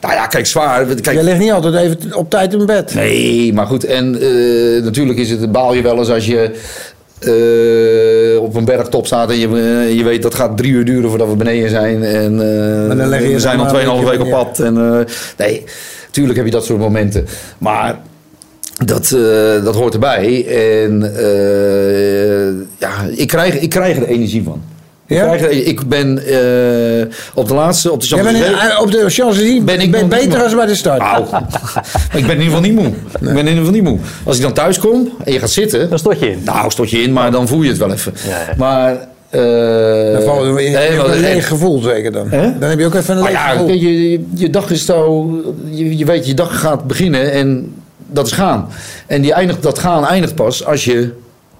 [0.00, 0.84] Nou ja, kijk, zwaar.
[0.84, 2.94] Kijk, Jij ligt niet altijd even op tijd in bed.
[2.94, 3.84] Nee, maar goed.
[3.84, 6.60] En eh, natuurlijk is het, baal je wel eens als je
[7.18, 11.08] eh, op een bergtop staat en je, eh, je weet dat gaat drie uur duren
[11.08, 12.04] voordat we beneden zijn.
[12.04, 14.58] En je we zijn al maar een 2,5 beetje weken op pad.
[14.58, 14.74] En,
[15.36, 15.64] nee,
[16.06, 17.26] natuurlijk heb je dat soort momenten.
[17.58, 17.98] Maar
[18.84, 19.08] dat,
[19.64, 20.46] dat hoort erbij.
[20.46, 21.12] En
[22.78, 24.62] ja, ik krijg, ik krijg er energie van.
[25.08, 25.32] Ik, Ja?
[25.48, 29.80] ik ben eh, op de laatste, op de Champs-Élysées- in- eh, op de Champs-Élysées ben
[29.80, 31.02] ik niet beter als bij de start.
[32.12, 32.86] Ik ben in ieder geval niet moe.
[32.86, 33.98] Ik ben in ieder geval niet moe.
[34.24, 35.88] Als ik dan thuis kom en je gaat zitten.
[35.90, 36.40] Dan stort je in.
[36.44, 38.12] Nou, stort je in, maar dan voel je het wel even.
[38.28, 38.54] Ja, ja.
[38.56, 38.90] Maar.
[39.30, 42.28] eh, Dan val je in nee, in een leeg gevoel zeker dan.
[42.30, 42.58] Hè?
[42.58, 43.68] Dan heb je ook even een leeg ja, gevoel.
[43.68, 45.30] je, je, je dag is zo.
[45.70, 47.74] Je, je weet, je dag gaat beginnen en
[48.06, 48.68] dat is gaan.
[49.06, 51.10] En die eindigt, dat gaan eindigt pas als je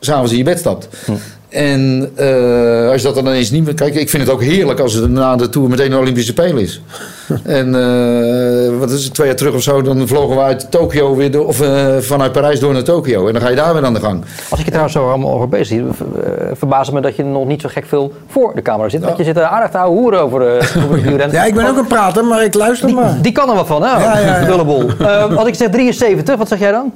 [0.00, 0.88] s'avonds in je bed stapt.
[1.04, 1.12] Hm.
[1.48, 3.74] En eh, als je dat dan ineens niet meer...
[3.74, 6.62] Kijk, ik vind het ook heerlijk als het na de Tour meteen een Olympische Spelen
[6.62, 6.82] is.
[7.44, 11.14] en eh, wat is het, twee jaar terug of zo, dan vlogen we uit Tokio
[11.16, 13.26] weer door, of eh, vanuit Parijs door naar Tokio.
[13.26, 14.24] En dan ga je daar weer aan de gang.
[14.48, 17.24] Als ik je trouwens zo allemaal over bezig zie, ver- eh, verbaast me dat je
[17.24, 19.04] nog niet zo gek veel voor de camera zit.
[19.04, 21.32] Want je zit er aardig te ouwe hoeren over, eh, over het wielrennen.
[21.36, 23.18] Ja, ik ben ook een prater, maar ik luister maar.
[23.22, 23.88] Die, kan er wat van, hè?
[23.88, 26.92] Ja, ja, als ik zeg 73, wat zeg jij dan?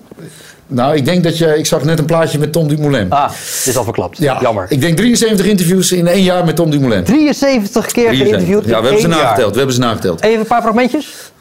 [0.72, 1.58] Nou, ik denk dat je...
[1.58, 3.10] Ik zag net een plaatje met Tom Dumoulin.
[3.10, 4.18] Ah, dit is al verklapt.
[4.18, 4.66] ja, Jammer.
[4.68, 7.04] Ik denk 73 interviews in één jaar met Tom Dumoulin.
[7.04, 8.28] 73 keer 73.
[8.28, 9.50] geïnterviewd Ja, we hebben ze nageteld.
[9.52, 10.22] We hebben ze nageteld.
[10.22, 11.32] Even een paar fragmentjes.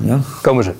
[0.00, 0.18] Ja.
[0.42, 0.70] Komen ze.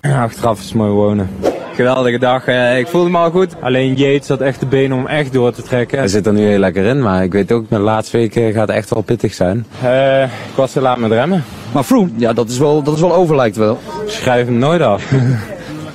[0.00, 1.30] Ja, achteraf is mooi wonen.
[1.74, 2.46] Geweldige dag.
[2.46, 3.54] eh, Ik voelde me al goed.
[3.60, 5.98] Alleen Yates had echt de benen om echt door te trekken.
[5.98, 8.68] Hij zit er nu heel lekker in, maar ik weet ook, de laatste weken gaat
[8.68, 9.66] het echt wel pittig zijn.
[9.82, 11.44] Eh, ik was te laat met remmen.
[11.72, 13.78] Maar Froome, ja, dat is wel, dat is wel over lijkt wel.
[14.06, 15.04] Schrijf hem nooit af.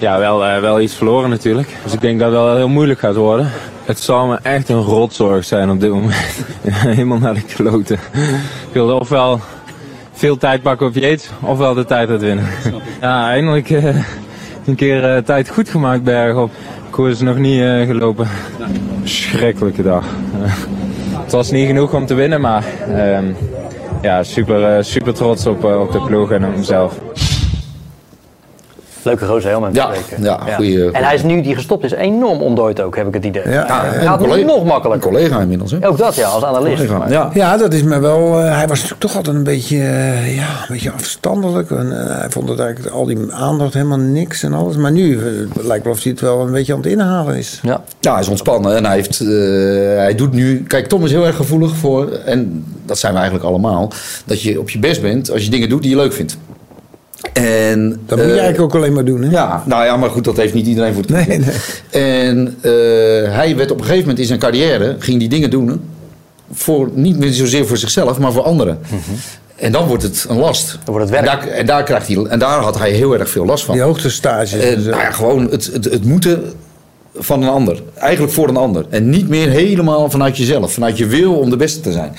[0.01, 1.75] ja, wel, eh, wel iets verloren natuurlijk.
[1.83, 3.49] Dus ik denk dat het wel heel moeilijk gaat worden.
[3.85, 6.45] Het zal me echt een rotzorg zijn op dit moment.
[6.65, 7.99] Helemaal naar de kloten.
[8.67, 9.39] Ik wilde ofwel
[10.11, 12.45] veel tijd pakken op Yates, ofwel de tijd uitwinnen.
[13.01, 13.95] ja, eindelijk eh,
[14.65, 16.51] een keer eh, tijd goed gemaakt bergop.
[16.89, 18.27] Koers nog niet gelopen.
[19.03, 20.05] Schrikkelijke dag.
[21.23, 22.63] Het was niet genoeg om te winnen, maar
[22.95, 23.25] ehm,
[24.01, 26.99] ja, super, super trots op, op de ploeg en op mezelf.
[29.03, 29.91] Leuke gozer, heel met Ja,
[30.21, 33.25] ja, goeie- En hij is nu die gestopt is enorm ontdooid ook, heb ik het
[33.25, 33.43] idee.
[33.45, 35.09] Ja, Ja, ja, het En gaat een collega- nog Een makkelijker.
[35.11, 35.87] collega inmiddels, hè?
[35.87, 36.83] Ook dat ja, als analist.
[37.09, 37.29] Ja.
[37.33, 38.39] Ja, dat is me wel.
[38.39, 41.71] eh, hij was natuurlijk toch altijd een beetje, eh, ja, een beetje afstandelijk.
[41.71, 44.75] En, eh, hij vond het eigenlijk al die aandacht helemaal niks en alles.
[44.75, 45.19] Maar nu
[45.55, 47.59] het lijkt wel of hij het wel een beetje aan het inhalen is.
[47.63, 47.81] Ja.
[47.99, 49.27] Ja, hij is ontspannen en hij, heeft, eh,
[49.95, 50.63] hij doet nu...
[50.67, 53.91] Kijk, Tom is heel erg gevoelig voor, en dat zijn we eigenlijk allemaal...
[54.25, 56.37] dat je op je best bent als je dingen doet die je leuk vindt.
[57.33, 59.21] En, Dat moet je eh, eigenlijk ook alleen maar doen.
[59.21, 59.29] Hè?
[59.29, 61.53] Ja, nou ja, maar goed, dat heeft niet iedereen voor het Nee, kiezen.
[61.89, 62.71] En eh,
[63.35, 64.95] hij werd op een gegeven moment in zijn carrière...
[64.99, 65.81] ging die dingen doen
[66.53, 68.79] voor, niet meer zozeer voor zichzelf, maar voor anderen.
[69.55, 70.79] En dan wordt het een last.
[70.83, 71.25] Dan wordt het werk.
[71.25, 73.73] En daar, en daar, krijgt hij, en daar had hij heel erg veel last van.
[73.73, 74.53] Die hoogtestages.
[74.53, 74.89] En, en zo.
[74.89, 76.53] nou ja, gewoon het, het, het moeten
[77.15, 77.81] van een ander.
[77.95, 78.85] Eigenlijk voor een ander.
[78.89, 80.73] En niet meer helemaal vanuit jezelf.
[80.73, 82.15] Vanuit je wil om de beste te zijn.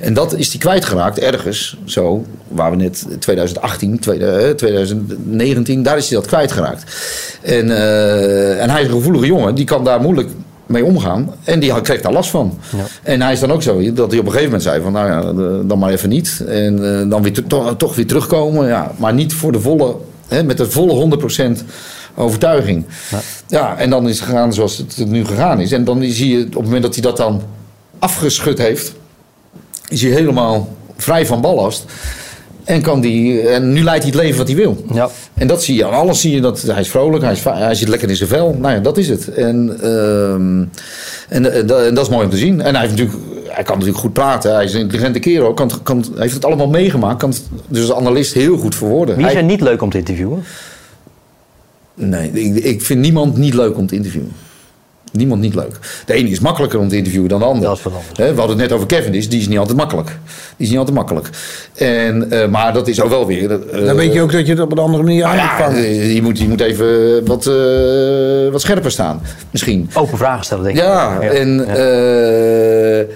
[0.00, 1.76] En dat is hij kwijtgeraakt ergens.
[1.84, 6.84] Zo, waar we net 2018, 2019, daar is hij dat kwijtgeraakt.
[7.42, 9.54] En, uh, en hij is een gevoelige jongen.
[9.54, 10.28] Die kan daar moeilijk
[10.66, 11.34] mee omgaan.
[11.44, 12.58] En die kreeg daar last van.
[12.76, 12.84] Ja.
[13.02, 15.08] En hij is dan ook zo dat hij op een gegeven moment zei van nou
[15.08, 15.20] ja,
[15.62, 16.42] dan maar even niet.
[16.46, 18.66] En uh, dan weer to toch weer terugkomen.
[18.66, 19.96] Ja, maar niet voor de volle,
[20.28, 21.18] hè, met de volle
[21.58, 21.64] 100%
[22.16, 22.84] overtuiging.
[23.10, 23.18] Ja.
[23.48, 23.78] ja.
[23.78, 25.72] en dan is het gegaan zoals het nu gegaan is.
[25.72, 27.42] En dan zie je op het moment dat hij dat dan
[27.98, 28.94] afgeschud heeft,
[29.88, 31.84] is hij helemaal vrij van ballast.
[32.64, 34.84] En, kan die, en nu leidt hij het leven wat hij wil.
[34.92, 35.08] Ja.
[35.34, 36.20] En dat zie je aan alles.
[36.20, 38.56] Zie je dat hij is vrolijk, hij, is, hij zit lekker in zijn vel.
[38.60, 39.28] Nou ja, dat is het.
[39.34, 40.70] En, uh, en,
[41.28, 42.60] en, en, dat is mooi om te zien.
[42.60, 44.54] En hij, heeft natuurlijk, hij kan natuurlijk goed praten.
[44.54, 45.54] Hij is een intelligente kerel.
[45.54, 47.18] Kan, kan, hij heeft het allemaal meegemaakt.
[47.18, 49.16] Kan het dus als analist heel goed verwoorden.
[49.16, 50.44] Wie is er niet leuk om te interviewen?
[51.96, 52.30] Nee,
[52.62, 54.32] ik, vind niemand niet leuk om te interviewen.
[55.16, 55.78] Niemand niet leuk.
[56.06, 57.62] De ene is makkelijker om te interviewen dan de ander.
[57.62, 57.82] Dat is
[58.16, 60.18] we hadden het net over Kevin, die is niet altijd makkelijk.
[60.56, 61.30] Die is niet altijd makkelijk.
[61.74, 63.42] En, uh, maar dat is ook wel weer.
[63.42, 65.80] Uh, dan weet je ook dat je het op een andere manier nou aan ja,
[65.80, 69.90] je, moet, je moet even wat, uh, wat scherper staan, misschien.
[69.94, 70.82] Open vragen stellen, denk ik.
[70.82, 71.28] Ja, ja.
[71.28, 71.48] en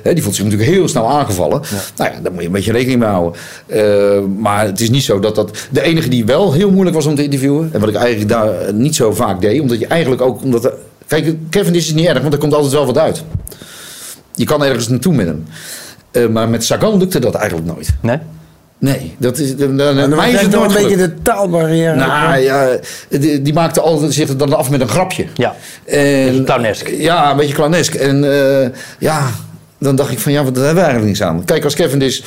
[0.02, 0.12] ja.
[0.12, 1.60] die voelt zich natuurlijk heel snel aangevallen.
[1.96, 4.40] Nou ja, daar moet je een beetje rekening mee houden.
[4.40, 5.66] maar het is niet zo dat dat.
[5.70, 8.74] De enige die wel heel moeilijk was om te interviewen, en wat ik eigenlijk daar
[8.74, 10.42] niet zo vaak deed, omdat je eigenlijk ook.
[10.42, 10.72] Omdat
[11.10, 13.22] Kijk, Kevin is niet erg, want er komt altijd wel wat uit.
[14.34, 15.46] Je kan ergens naartoe met hem.
[16.12, 17.90] Uh, maar met Sagan lukte dat eigenlijk nooit.
[18.00, 18.18] Nee?
[18.78, 19.56] Nee, dat is.
[19.56, 21.94] Dan, dan mij is het nog een beetje de taalbarrière.
[21.94, 25.26] Nou ja, die, die maakte altijd zich dan af met een grapje.
[25.34, 25.54] Ja.
[25.84, 26.88] En, clownesk.
[26.88, 27.94] Ja, een beetje clownesk.
[27.94, 29.30] En uh, ja,
[29.80, 31.44] dan dacht ik van ja, wat daar hebben we eigenlijk niks aan.
[31.44, 32.24] Kijk, als Kevin dus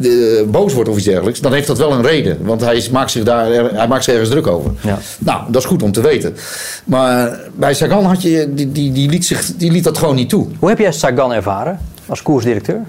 [0.00, 2.38] uh, boos wordt of iets dergelijks, dan heeft dat wel een reden.
[2.44, 4.70] Want hij maakt zich, daar, hij maakt zich ergens druk over.
[4.80, 4.98] Ja.
[5.18, 6.36] Nou, dat is goed om te weten.
[6.84, 10.28] Maar bij Sagan had je, die, die, die, liet zich, die liet dat gewoon niet
[10.28, 10.46] toe.
[10.58, 12.80] Hoe heb jij Sagan ervaren als koersdirecteur?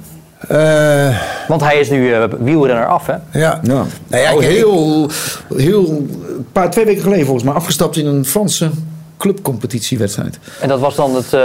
[0.52, 3.14] Uh, Want hij is nu uh, wielrenner af, hè?
[3.14, 3.60] Ja.
[3.64, 3.86] ja.
[4.08, 5.10] Nou ja oh, heel,
[5.56, 6.08] heel,
[6.52, 8.70] paar, twee weken geleden volgens mij afgestapt in een Franse
[9.18, 10.40] clubcompetitiewedstrijd.
[10.62, 11.42] En dat was dan het uh,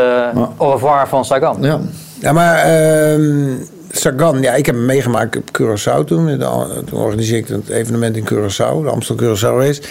[0.57, 1.59] au revoir van Sagan?
[1.61, 1.81] Ja.
[2.23, 2.57] Ja, maar
[3.19, 3.57] uh,
[3.91, 6.39] Sagan, ja, ik heb hem meegemaakt op Curaçao toen.
[6.85, 9.83] Toen organiseerde ik het evenement in Curaçao, de Amstel Curaçao race.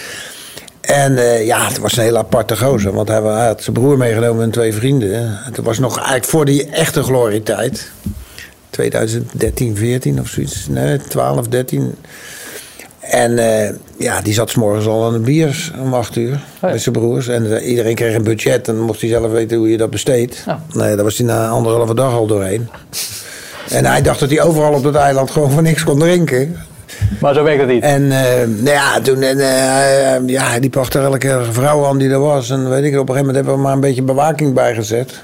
[0.80, 2.92] En uh, ja, het was een hele aparte gozer.
[2.92, 5.38] Want hij, had zijn broer meegenomen en twee vrienden.
[5.44, 7.90] Het was nog eigenlijk voor die echte glorietijd.
[8.70, 10.66] 2013, 14 of zoiets.
[10.68, 11.94] Nee, 12, 13.
[13.02, 16.82] En uh, ja, die zat s'morgens al aan de bier om acht uur oh met
[16.82, 17.28] zijn broers.
[17.28, 19.90] En uh, iedereen kreeg een budget en dan mocht hij zelf weten hoe je dat
[19.90, 20.44] besteedt.
[20.48, 20.54] Oh.
[20.72, 22.68] Nee, daar was hij na anderhalve dag al doorheen.
[23.70, 26.56] en hij dacht dat hij overal op het eiland gewoon voor niks kon drinken.
[27.20, 27.82] Maar zo werkt het niet.
[27.82, 28.12] En uh,
[28.46, 32.50] nou ja, toen uh, ja, hij liep achter elke vrouw aan die er was.
[32.50, 35.22] En weet ik, op een gegeven moment hebben we maar een beetje bewaking bijgezet.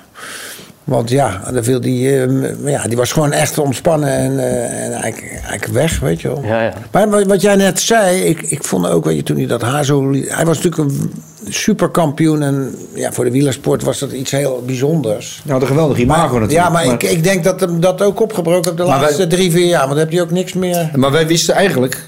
[0.89, 4.93] Want ja, dan viel die, uh, ja, die was gewoon echt ontspannen en, uh, en
[4.93, 6.43] eigenlijk, eigenlijk, weg, weet je wel.
[6.45, 6.73] Ja, ja.
[6.93, 9.85] Maar wat jij net zei, ik, ik vond ook, weet je, toen hij dat haar
[9.85, 10.13] zo...
[10.13, 11.13] Hij was natuurlijk een
[11.49, 15.43] superkampioen en ja, voor de wielersport was dat iets heel bijzonders.
[15.45, 16.53] Ja, de geweldige imago natuurlijk.
[16.53, 19.51] Ja, maar, maar, Ik, ik denk dat hem dat ook opgebroken heeft de laatste drie,
[19.51, 19.87] vier jaar.
[19.87, 20.91] Want dan heb je ook niks meer...
[20.95, 22.05] Maar wij wisten eigenlijk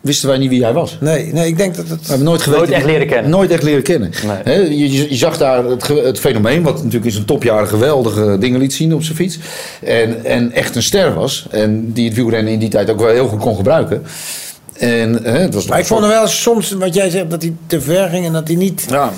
[0.00, 0.96] wisten wij niet wie hij was.
[1.00, 2.00] Nee, nee ik denk dat het...
[2.00, 3.30] We hebben nooit, geweten, nooit echt leren kennen.
[3.30, 4.10] Nooit echt leren kennen.
[4.44, 4.78] Nee.
[4.78, 8.72] je, je, zag daar het, het, fenomeen, wat natuurlijk in zijn topjaren geweldige dingen liet
[8.72, 9.38] zien op zijn fiets.
[9.84, 11.46] En, en echt een ster was.
[11.50, 14.02] En die het wielrennen in die tijd ook wel heel goed kon gebruiken.
[14.78, 17.52] En, hè, het was maar ik vond er wel soms, wat jij zegt, dat hij
[17.66, 18.86] te ver ging en dat hij niet...
[18.88, 19.12] Ja.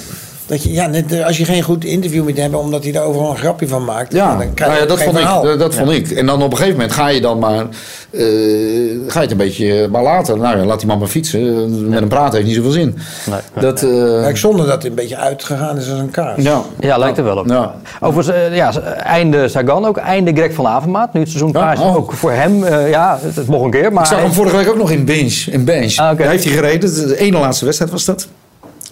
[0.53, 3.03] Dat je, ja, net, eh, als je geen goed interview moet hebben, omdat hij daar
[3.03, 4.12] overal een grapje van maakt.
[4.12, 6.11] Ja, dan nou ja dat, vond ik, eh, dat vond ik.
[6.11, 7.66] En dan op een gegeven moment ga je dan maar.
[8.11, 10.38] Uh, ga je het een beetje maar laten.
[10.38, 11.88] Nou ja, laat die man maar fietsen.
[11.88, 12.98] Met een praten heeft niet zoveel zin.
[13.30, 16.42] Nee, dat, uh, ik zonder dat het een beetje uitgegaan is als een kaars.
[16.42, 17.48] Ja, ja lijkt er wel op.
[17.48, 17.74] Ja.
[18.00, 21.12] Overigens, ja, einde Sagan ook, einde Greg van Avermaat.
[21.12, 21.96] Nu het seizoen klaar is, oh.
[21.96, 22.66] ook voor hem.
[22.88, 23.92] ja, het, het, mocht een keer.
[23.92, 25.46] Maar ik zag hem vorige week ook nog in Bench.
[25.50, 25.96] In bench.
[25.96, 26.24] Ah, okay.
[26.24, 27.09] Hij heeft hij gereden.
[27.09, 28.28] De ene laatste wedstrijd was dat.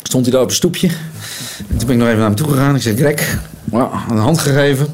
[0.03, 0.89] Stond hij daar op een stoepje.
[1.69, 2.75] En toen ben ik nog even naar hem toe gegaan.
[2.75, 3.39] Ik zei, Greg,
[4.11, 4.87] een hand gegeven.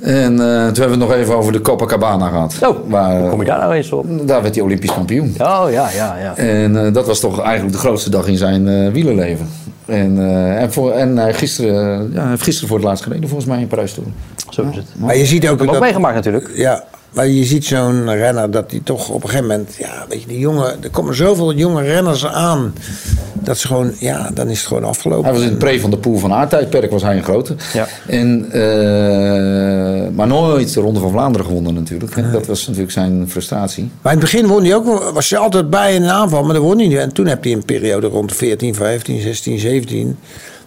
[0.00, 2.54] En uh, toen hebben we het nog even over de Copacabana gehad.
[2.62, 4.06] Oh, waar, hoe kom je daar nou eens op?
[4.26, 5.34] Daar werd hij Olympisch kampioen.
[5.38, 6.36] Oh, ja, ja, ja.
[6.36, 9.48] En uh, dat was toch eigenlijk de grootste dag in zijn uh, wielerleven.
[9.86, 10.18] En,
[10.58, 13.66] en, voor, en hij gisteren, ja, heeft gisteren voor het laatst gereden, volgens mij in
[13.66, 14.14] Parijs toen.
[14.50, 14.86] Zo is het.
[14.96, 15.58] Maar je ziet ook...
[15.58, 16.50] Dat, ook meegemaakt natuurlijk.
[16.54, 16.84] Ja,
[17.14, 20.26] maar je ziet zo'n renner dat hij toch op een gegeven moment, ja, weet je,
[20.26, 22.74] die jongen, er komen zoveel jonge renners aan.
[23.32, 25.24] Dat ze gewoon, ja, dan is het gewoon afgelopen.
[25.24, 27.54] Hij was in het pre van de pool van haar tijdperk, was hij een grote.
[27.72, 27.86] Ja.
[28.06, 32.32] En, uh, maar nooit de Ronde van Vlaanderen gewonnen natuurlijk.
[32.32, 33.90] Dat was natuurlijk zijn frustratie.
[34.02, 36.54] Maar in het begin won hij ook, was hij altijd bij in een aanval, maar
[36.54, 36.98] dan won hij niet.
[36.98, 40.18] En toen heb hij een periode rond 14, 15, 16, 17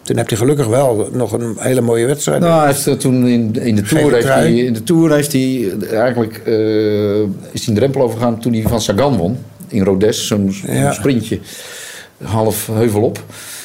[0.07, 2.39] Toen heb hij gelukkig wel nog een hele mooie wedstrijd.
[2.41, 5.71] Nou, hij heeft toen in, in, de tour heeft hij, in de Tour heeft hij
[5.89, 6.53] eh, eigenlijk eh,
[7.51, 9.37] is hij een drempel overgegaan toen hij van Sagan won.
[9.67, 10.91] In Rodez, zo'n Ja.
[10.91, 11.39] sprintje.
[12.23, 13.15] Half heuvel op.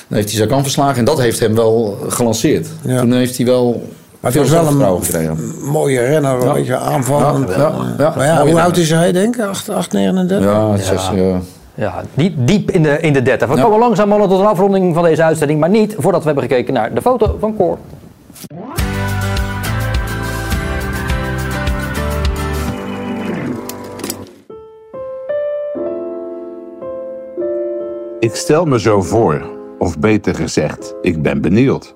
[0.09, 2.67] Dan heeft hij Sagan verslagen en dat heeft hem wel gelanceerd.
[2.85, 3.01] Ja.
[3.01, 3.89] Toen heeft hij wel
[4.21, 5.71] Maar veel het was wel zelfvertrouwen een gekregen.
[5.73, 6.53] mooie renner, een Ja.
[6.53, 7.49] beetje aanvallend.
[7.49, 8.13] Ja, ja, ja.
[8.17, 9.43] maar ja, hoe oud is hij, denk ik?
[9.43, 10.51] 8, 8 39?
[10.51, 11.41] Ja, zes, ja.
[11.83, 13.49] Ja, diep, diep in de, in de 30.
[13.49, 13.63] We Ja.
[13.63, 15.61] komen langzaam mannen tot een afronding van deze uitzending.
[15.61, 17.79] Maar niet voordat we hebben gekeken naar de foto van Cor.
[28.21, 29.43] Ik stel me zo voor,
[29.79, 31.95] of beter gezegd, ik ben benieuwd.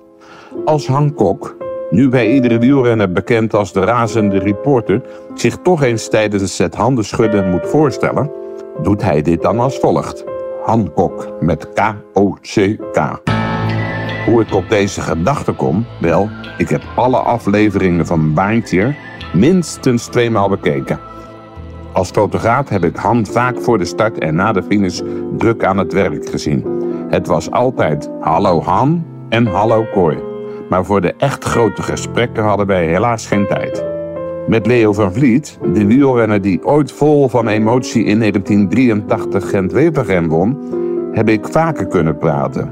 [0.65, 1.55] Als Han Kok,
[1.89, 5.01] nu bij iedere wielrenner bekend als de razende reporter,
[5.33, 8.31] zich toch eens tijdens het handenschudden moet voorstellen,
[8.81, 10.23] doet hij dit dan als volgt.
[10.63, 13.21] Han Kok met K-O-C-K.
[14.25, 15.85] Hoe ik op deze gedachte kom?
[15.99, 18.95] Wel, ik heb alle afleveringen van Baantje
[19.33, 20.99] minstens tweemaal bekeken.
[21.93, 25.01] Als fotograaf heb ik Han vaak voor de start en na de finish
[25.37, 26.65] druk aan het werk gezien.
[27.09, 30.17] Het was altijd hallo Han en hallo Kooi.
[30.69, 33.96] Maar voor de echt grote gesprekken hadden wij helaas geen tijd.
[34.47, 40.57] Met Leo van Vliet, de wielrenner die ooit vol van emotie in 1983 Gent-Wevelgem won,
[41.11, 42.71] heb ik vaker kunnen praten.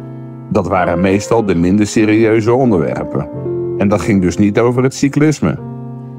[0.50, 3.30] Dat waren meestal de minder serieuze onderwerpen.
[3.78, 5.58] En dat ging dus niet over het cyclisme.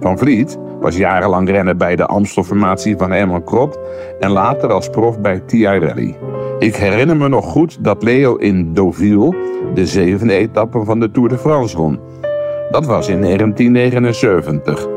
[0.01, 3.81] Van Vliet was jarenlang renner bij de Amstelformatie van Herman Krop
[4.21, 6.17] en later als prof bij TI Rally.
[6.59, 9.37] Ik herinner me nog goed dat Leo in Deauville
[9.75, 11.99] de zevende etappe van de Tour de France won.
[12.71, 14.96] Dat was in 1979.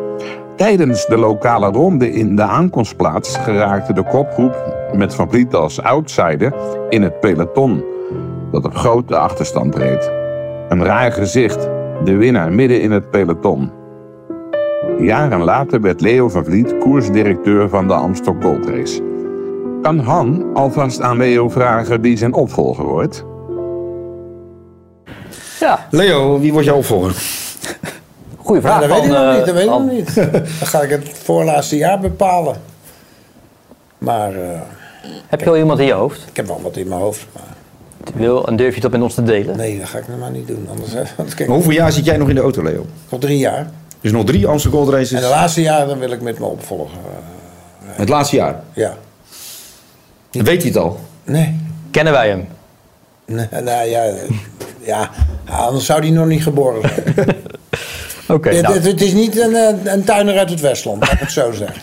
[0.60, 4.56] Tijdens de lokale ronde in de aankomstplaats geraakte de kopgroep
[4.94, 6.54] met Van Vliet als outsider
[6.90, 7.84] in het peloton
[8.52, 10.12] dat op grote achterstand reed.
[10.70, 11.70] Een raar gezicht,
[12.04, 13.72] de winnaar midden in het peloton.
[14.98, 19.02] Jaren later werd Leo van Vliet koersdirecteur van de Amstel Gold Race.
[19.82, 23.26] Kan Han alvast aan Leo vragen wie zijn opvolger wordt?
[25.60, 27.48] Ja, Leo, wie wordt jouw opvolger?
[28.50, 28.90] Goede Ja, vraag.
[28.90, 30.16] dat weet ik van, nog eh, niet, dat weet ik nog niet.
[30.60, 32.56] Dan ga ik het voorlaatste jaar bepalen.
[33.98, 34.60] Maar eh,
[35.28, 36.26] Heb je al iemand in je hoofd?
[36.30, 37.26] ik heb wel wat in mijn hoofd.
[37.34, 37.44] Maar
[38.16, 39.58] Wil, en durf je dat met ons te delen?
[39.58, 40.68] nee, dat ga ik nog maar niet doen.
[40.70, 42.86] Anders, eh, anders kijk Maar hoeveel jaar zit jij nog in de auto, Leo?
[43.10, 43.70] nog drie jaar.
[44.02, 45.22] Dus nog drie Amsterdam Gold En Races.
[45.22, 46.98] de laatste jaar dan wil ik met mijn opvolger.
[47.06, 48.62] eh, Het laatste jaar.
[48.74, 48.94] ja.
[50.32, 51.00] Weet hij het al?
[51.24, 51.60] Nee.
[51.92, 52.48] Kennen wij hem?
[53.26, 53.48] nee.
[53.52, 54.30] Nou ja, eh,
[54.80, 55.10] ja,
[55.50, 57.16] anders zou die nog niet geboren zijn.
[58.34, 61.12] Oké, het, nou, het, het is niet een, eh, een tuiner uit het Westland, laat
[61.12, 61.82] ik het zo zeggen.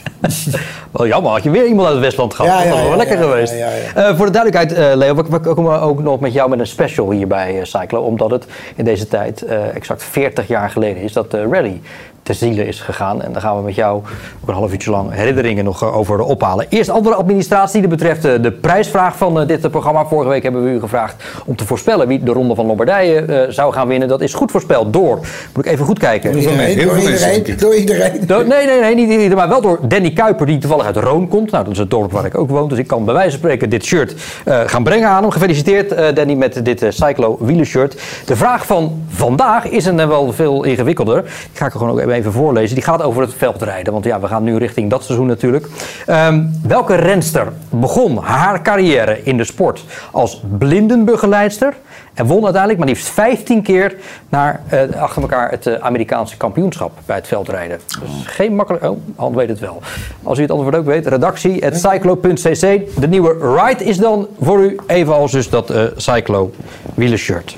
[0.90, 1.32] wel jammer.
[1.32, 2.50] Had je weer iemand uit het Westland gehad?
[2.50, 3.52] Ja, dat ja, was wel lekker geweest.
[3.52, 6.66] Eh, voor de duidelijkheid, eh, Leo, we, we komen ook nog met jou met een
[6.66, 8.00] special hier bij Cyclo.
[8.00, 8.44] Omdat het
[8.76, 9.44] in deze tijd
[9.74, 11.80] exact 40 jaar geleden is dat de rally
[12.26, 13.22] te ziele is gegaan.
[13.22, 14.02] En daar gaan we met jou
[14.40, 16.66] ook een half uurtje lang herinneringen nog eh, over ophalen.
[16.68, 20.06] Eerst andere administratie, die betreft eh, de prijsvraag van eh, dit programma.
[20.06, 23.72] Vorige week hebben we u gevraagd om te voorspellen wie de Ronde van Lombardije zou
[23.72, 24.08] gaan winnen.
[24.08, 25.16] Dat is goed voorspeld door,
[25.54, 26.38] moet ik even goed kijken.
[26.38, 27.58] Iedereen, door iedereen, ik.
[27.58, 28.24] door iedereen.
[28.26, 31.50] Nee, nee, nee, niet iedereen, maar wel door Danny Kuiper, die toevallig uit Roon komt.
[31.50, 33.38] Nou, dat is het dorp waar ik ook woon, dus ik kan bij wijze van
[33.38, 34.14] spreken dit shirt
[34.44, 35.30] eh, gaan brengen aan hem.
[35.30, 38.00] Gefeliciteerd, eh, Danny, met dit eh, Cyclo wielershirt.
[38.26, 41.22] De vraag van vandaag is een wel veel ingewikkelder.
[41.22, 42.74] Die ga ik er gewoon ook even voorlezen.
[42.74, 45.66] Die gaat over het veldrijden, want ja, we gaan nu richting dat seizoen natuurlijk.
[46.06, 51.74] Ehm, welke renster begon haar carrière in de sport als blindenbegeleidster
[52.16, 53.96] en won uiteindelijk maar liefst 15 keer
[54.28, 57.80] naar, eh, achter elkaar het eh, Amerikaanse kampioenschap bij het veldrijden.
[58.00, 58.84] Dus geen makkelijk.
[58.84, 59.82] Oh, Han weet het wel.
[60.22, 62.60] Als u het antwoord ook weet, redactie het cyclo.cc.
[63.00, 66.50] De nieuwe ride is dan voor u, evenals dus dat eh cyclo
[66.94, 67.56] wielershirt.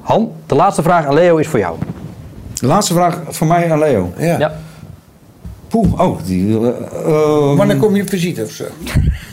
[0.00, 1.76] Han, de laatste vraag aan Leo is voor jou.
[2.60, 4.12] Laatste vraag van mij aan Leo.
[4.18, 4.38] Ja.
[4.38, 4.56] Ja.
[5.68, 6.58] Poeh, oh, die...
[6.58, 6.68] eh,
[7.04, 8.64] ehm, Wanneer kom je op visite of zo?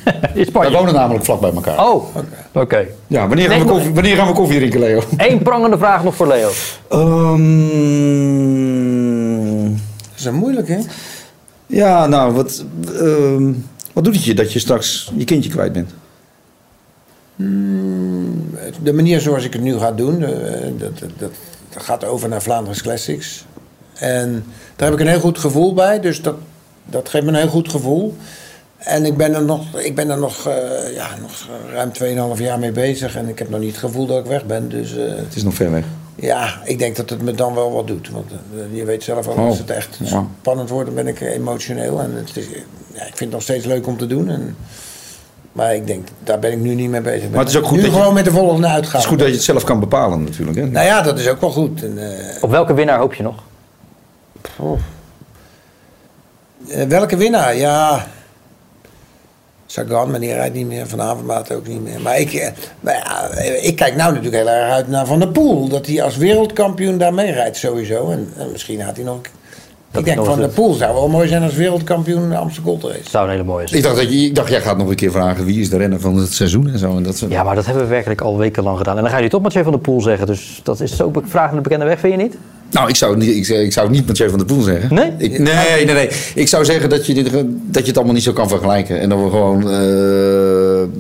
[0.03, 0.71] In wij Spanje.
[0.77, 1.85] wonen namelijk vlak bij elkaar.
[1.89, 2.03] Oh,
[2.51, 2.85] oké.
[3.07, 5.01] Ja, wanneer gaan, we koffie, wanneer gaan we koffie drinken, Leo?
[5.17, 6.49] Eén prangende vraag nog voor Leo.
[8.43, 9.71] Ehm,
[10.09, 10.77] Dat is een moeilijk, hè?
[11.67, 12.63] ja, nou, wat,
[12.99, 13.51] ehm,
[13.93, 15.89] wat doet het je dat je straks je kindje kwijt bent?
[18.83, 20.31] De manier zoals ik het nu ga doen, eh,
[20.77, 21.31] dat, dat,
[21.73, 23.45] dat, gaat over naar Vlaanderen Classics.
[23.93, 24.45] En
[24.75, 26.35] daar heb ik een heel goed gevoel bij, dus dat,
[26.85, 28.15] dat geeft me een heel goed gevoel.
[28.77, 31.91] En ik ben er nog, ik ben er nog, eh, ja, nog ruim
[32.37, 34.69] 2,5 jaar mee bezig en ik heb nog niet het gevoel dat ik weg ben.
[34.69, 35.85] Dus eh, Het is nog ver weg.
[36.15, 38.09] ja, ik denk dat het me dan wel wat doet.
[38.09, 40.25] Want eh, je weet zelf Oh, als het echt ja.
[40.39, 41.99] spannend wordt, dan ben ik emotioneel.
[41.99, 42.45] En het is,
[42.93, 44.29] ja, ik vind het nog steeds leuk om te doen.
[44.29, 44.55] En
[45.53, 47.29] Maar ik denk, daar ben ik nu niet mee bezig.
[47.29, 48.91] Maar het is ook goed nu dat je- gewoon met de volgende uitgaan.
[48.93, 50.57] Het is goed dat je het zelf kan bepalen natuurlijk.
[50.57, 50.65] Hè?
[50.65, 51.83] Nou ja, dat is ook wel goed.
[51.83, 53.43] En, eh, Op welke winnaar hoop je nog?
[56.69, 57.55] eh, welke winnaar?
[57.55, 58.07] Ja.
[59.65, 60.87] Sagan, maar die rijdt niet meer.
[60.87, 62.01] Van Avermaat ook niet meer.
[62.01, 63.29] Maar ik, eh, maar ja,
[63.61, 65.67] ik kijk nou natuurlijk heel erg uit naar Van der Poel.
[65.67, 68.09] Dat hij als wereldkampioen daar mee rijdt sowieso.
[68.09, 69.19] En, en misschien had hij nog...
[69.97, 73.09] ik denk Van der Poel zou wel mooi zijn als wereldkampioen de Amsterdam Gold Race.
[73.09, 73.79] Zou een hele mooie zijn.
[73.79, 75.77] Ik dacht, dat je, ik dacht, jij gaat nog een keer vragen wie is de
[75.77, 76.97] renner van het seizoen en zo.
[76.97, 78.95] En dat soort- Ja, maar dat hebben we werkelijk al wekenlang gedaan.
[78.97, 80.27] En dan ga je toch Mathieu van der Poel zeggen.
[80.27, 82.37] Dus dat is zo vraag naar de bekende weg, vind je niet?
[82.71, 84.47] Nou, ik zou, het niet, ik, zou- ik zou het niet met Jay van der
[84.47, 84.93] Poel zeggen.
[84.95, 85.11] Nee?
[85.17, 86.09] Ik, nee, nee, nee.
[86.35, 87.31] Ik zou zeggen dat je, dit,
[87.65, 88.99] dat je het allemaal niet zo kan vergelijken.
[88.99, 90.99] En dat we gewoon eh,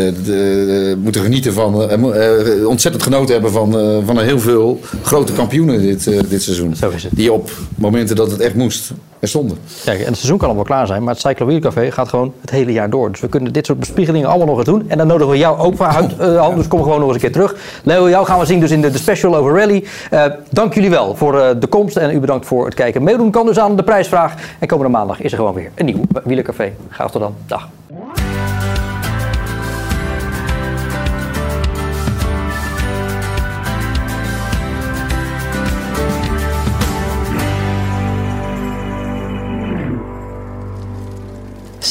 [0.00, 1.82] de- moeten genieten van...
[1.90, 6.42] eh, eh, ontzettend genoten hebben van, eh, van heel veel grote kampioenen dit, eh, dit
[6.42, 6.76] seizoen.
[6.76, 7.12] Zo is het.
[7.14, 9.58] Die op momenten dat het echt moest, er stonden.
[9.84, 12.50] Kijk, en het seizoen kan al wel klaar zijn, maar het Cyclowheel gaat gewoon het
[12.50, 13.10] hele jaar door.
[13.10, 14.84] Dus we kunnen dit soort bespiegelingen allemaal nog eens doen.
[14.88, 17.20] En dan nodigen we jou ook uit, eh, hand, dus kom gewoon nog eens een
[17.22, 17.54] keer terug.
[17.84, 19.84] Leo, jou gaan we zien dus in de, de special over rally.
[20.10, 23.02] Eh, dank jullie wel voor eh, de komst en u bedankt voor het kijken.
[23.02, 24.34] Meedoen kan dus aan de prijsvraag.
[24.58, 26.72] En komende maandag is er gewoon weer een nieuw Wielercafé.
[26.90, 27.34] Graag tot dan.
[27.46, 27.68] Dag.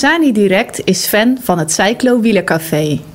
[0.02, 3.11] Sani Direct is fan van het Cyclo Wielercafé.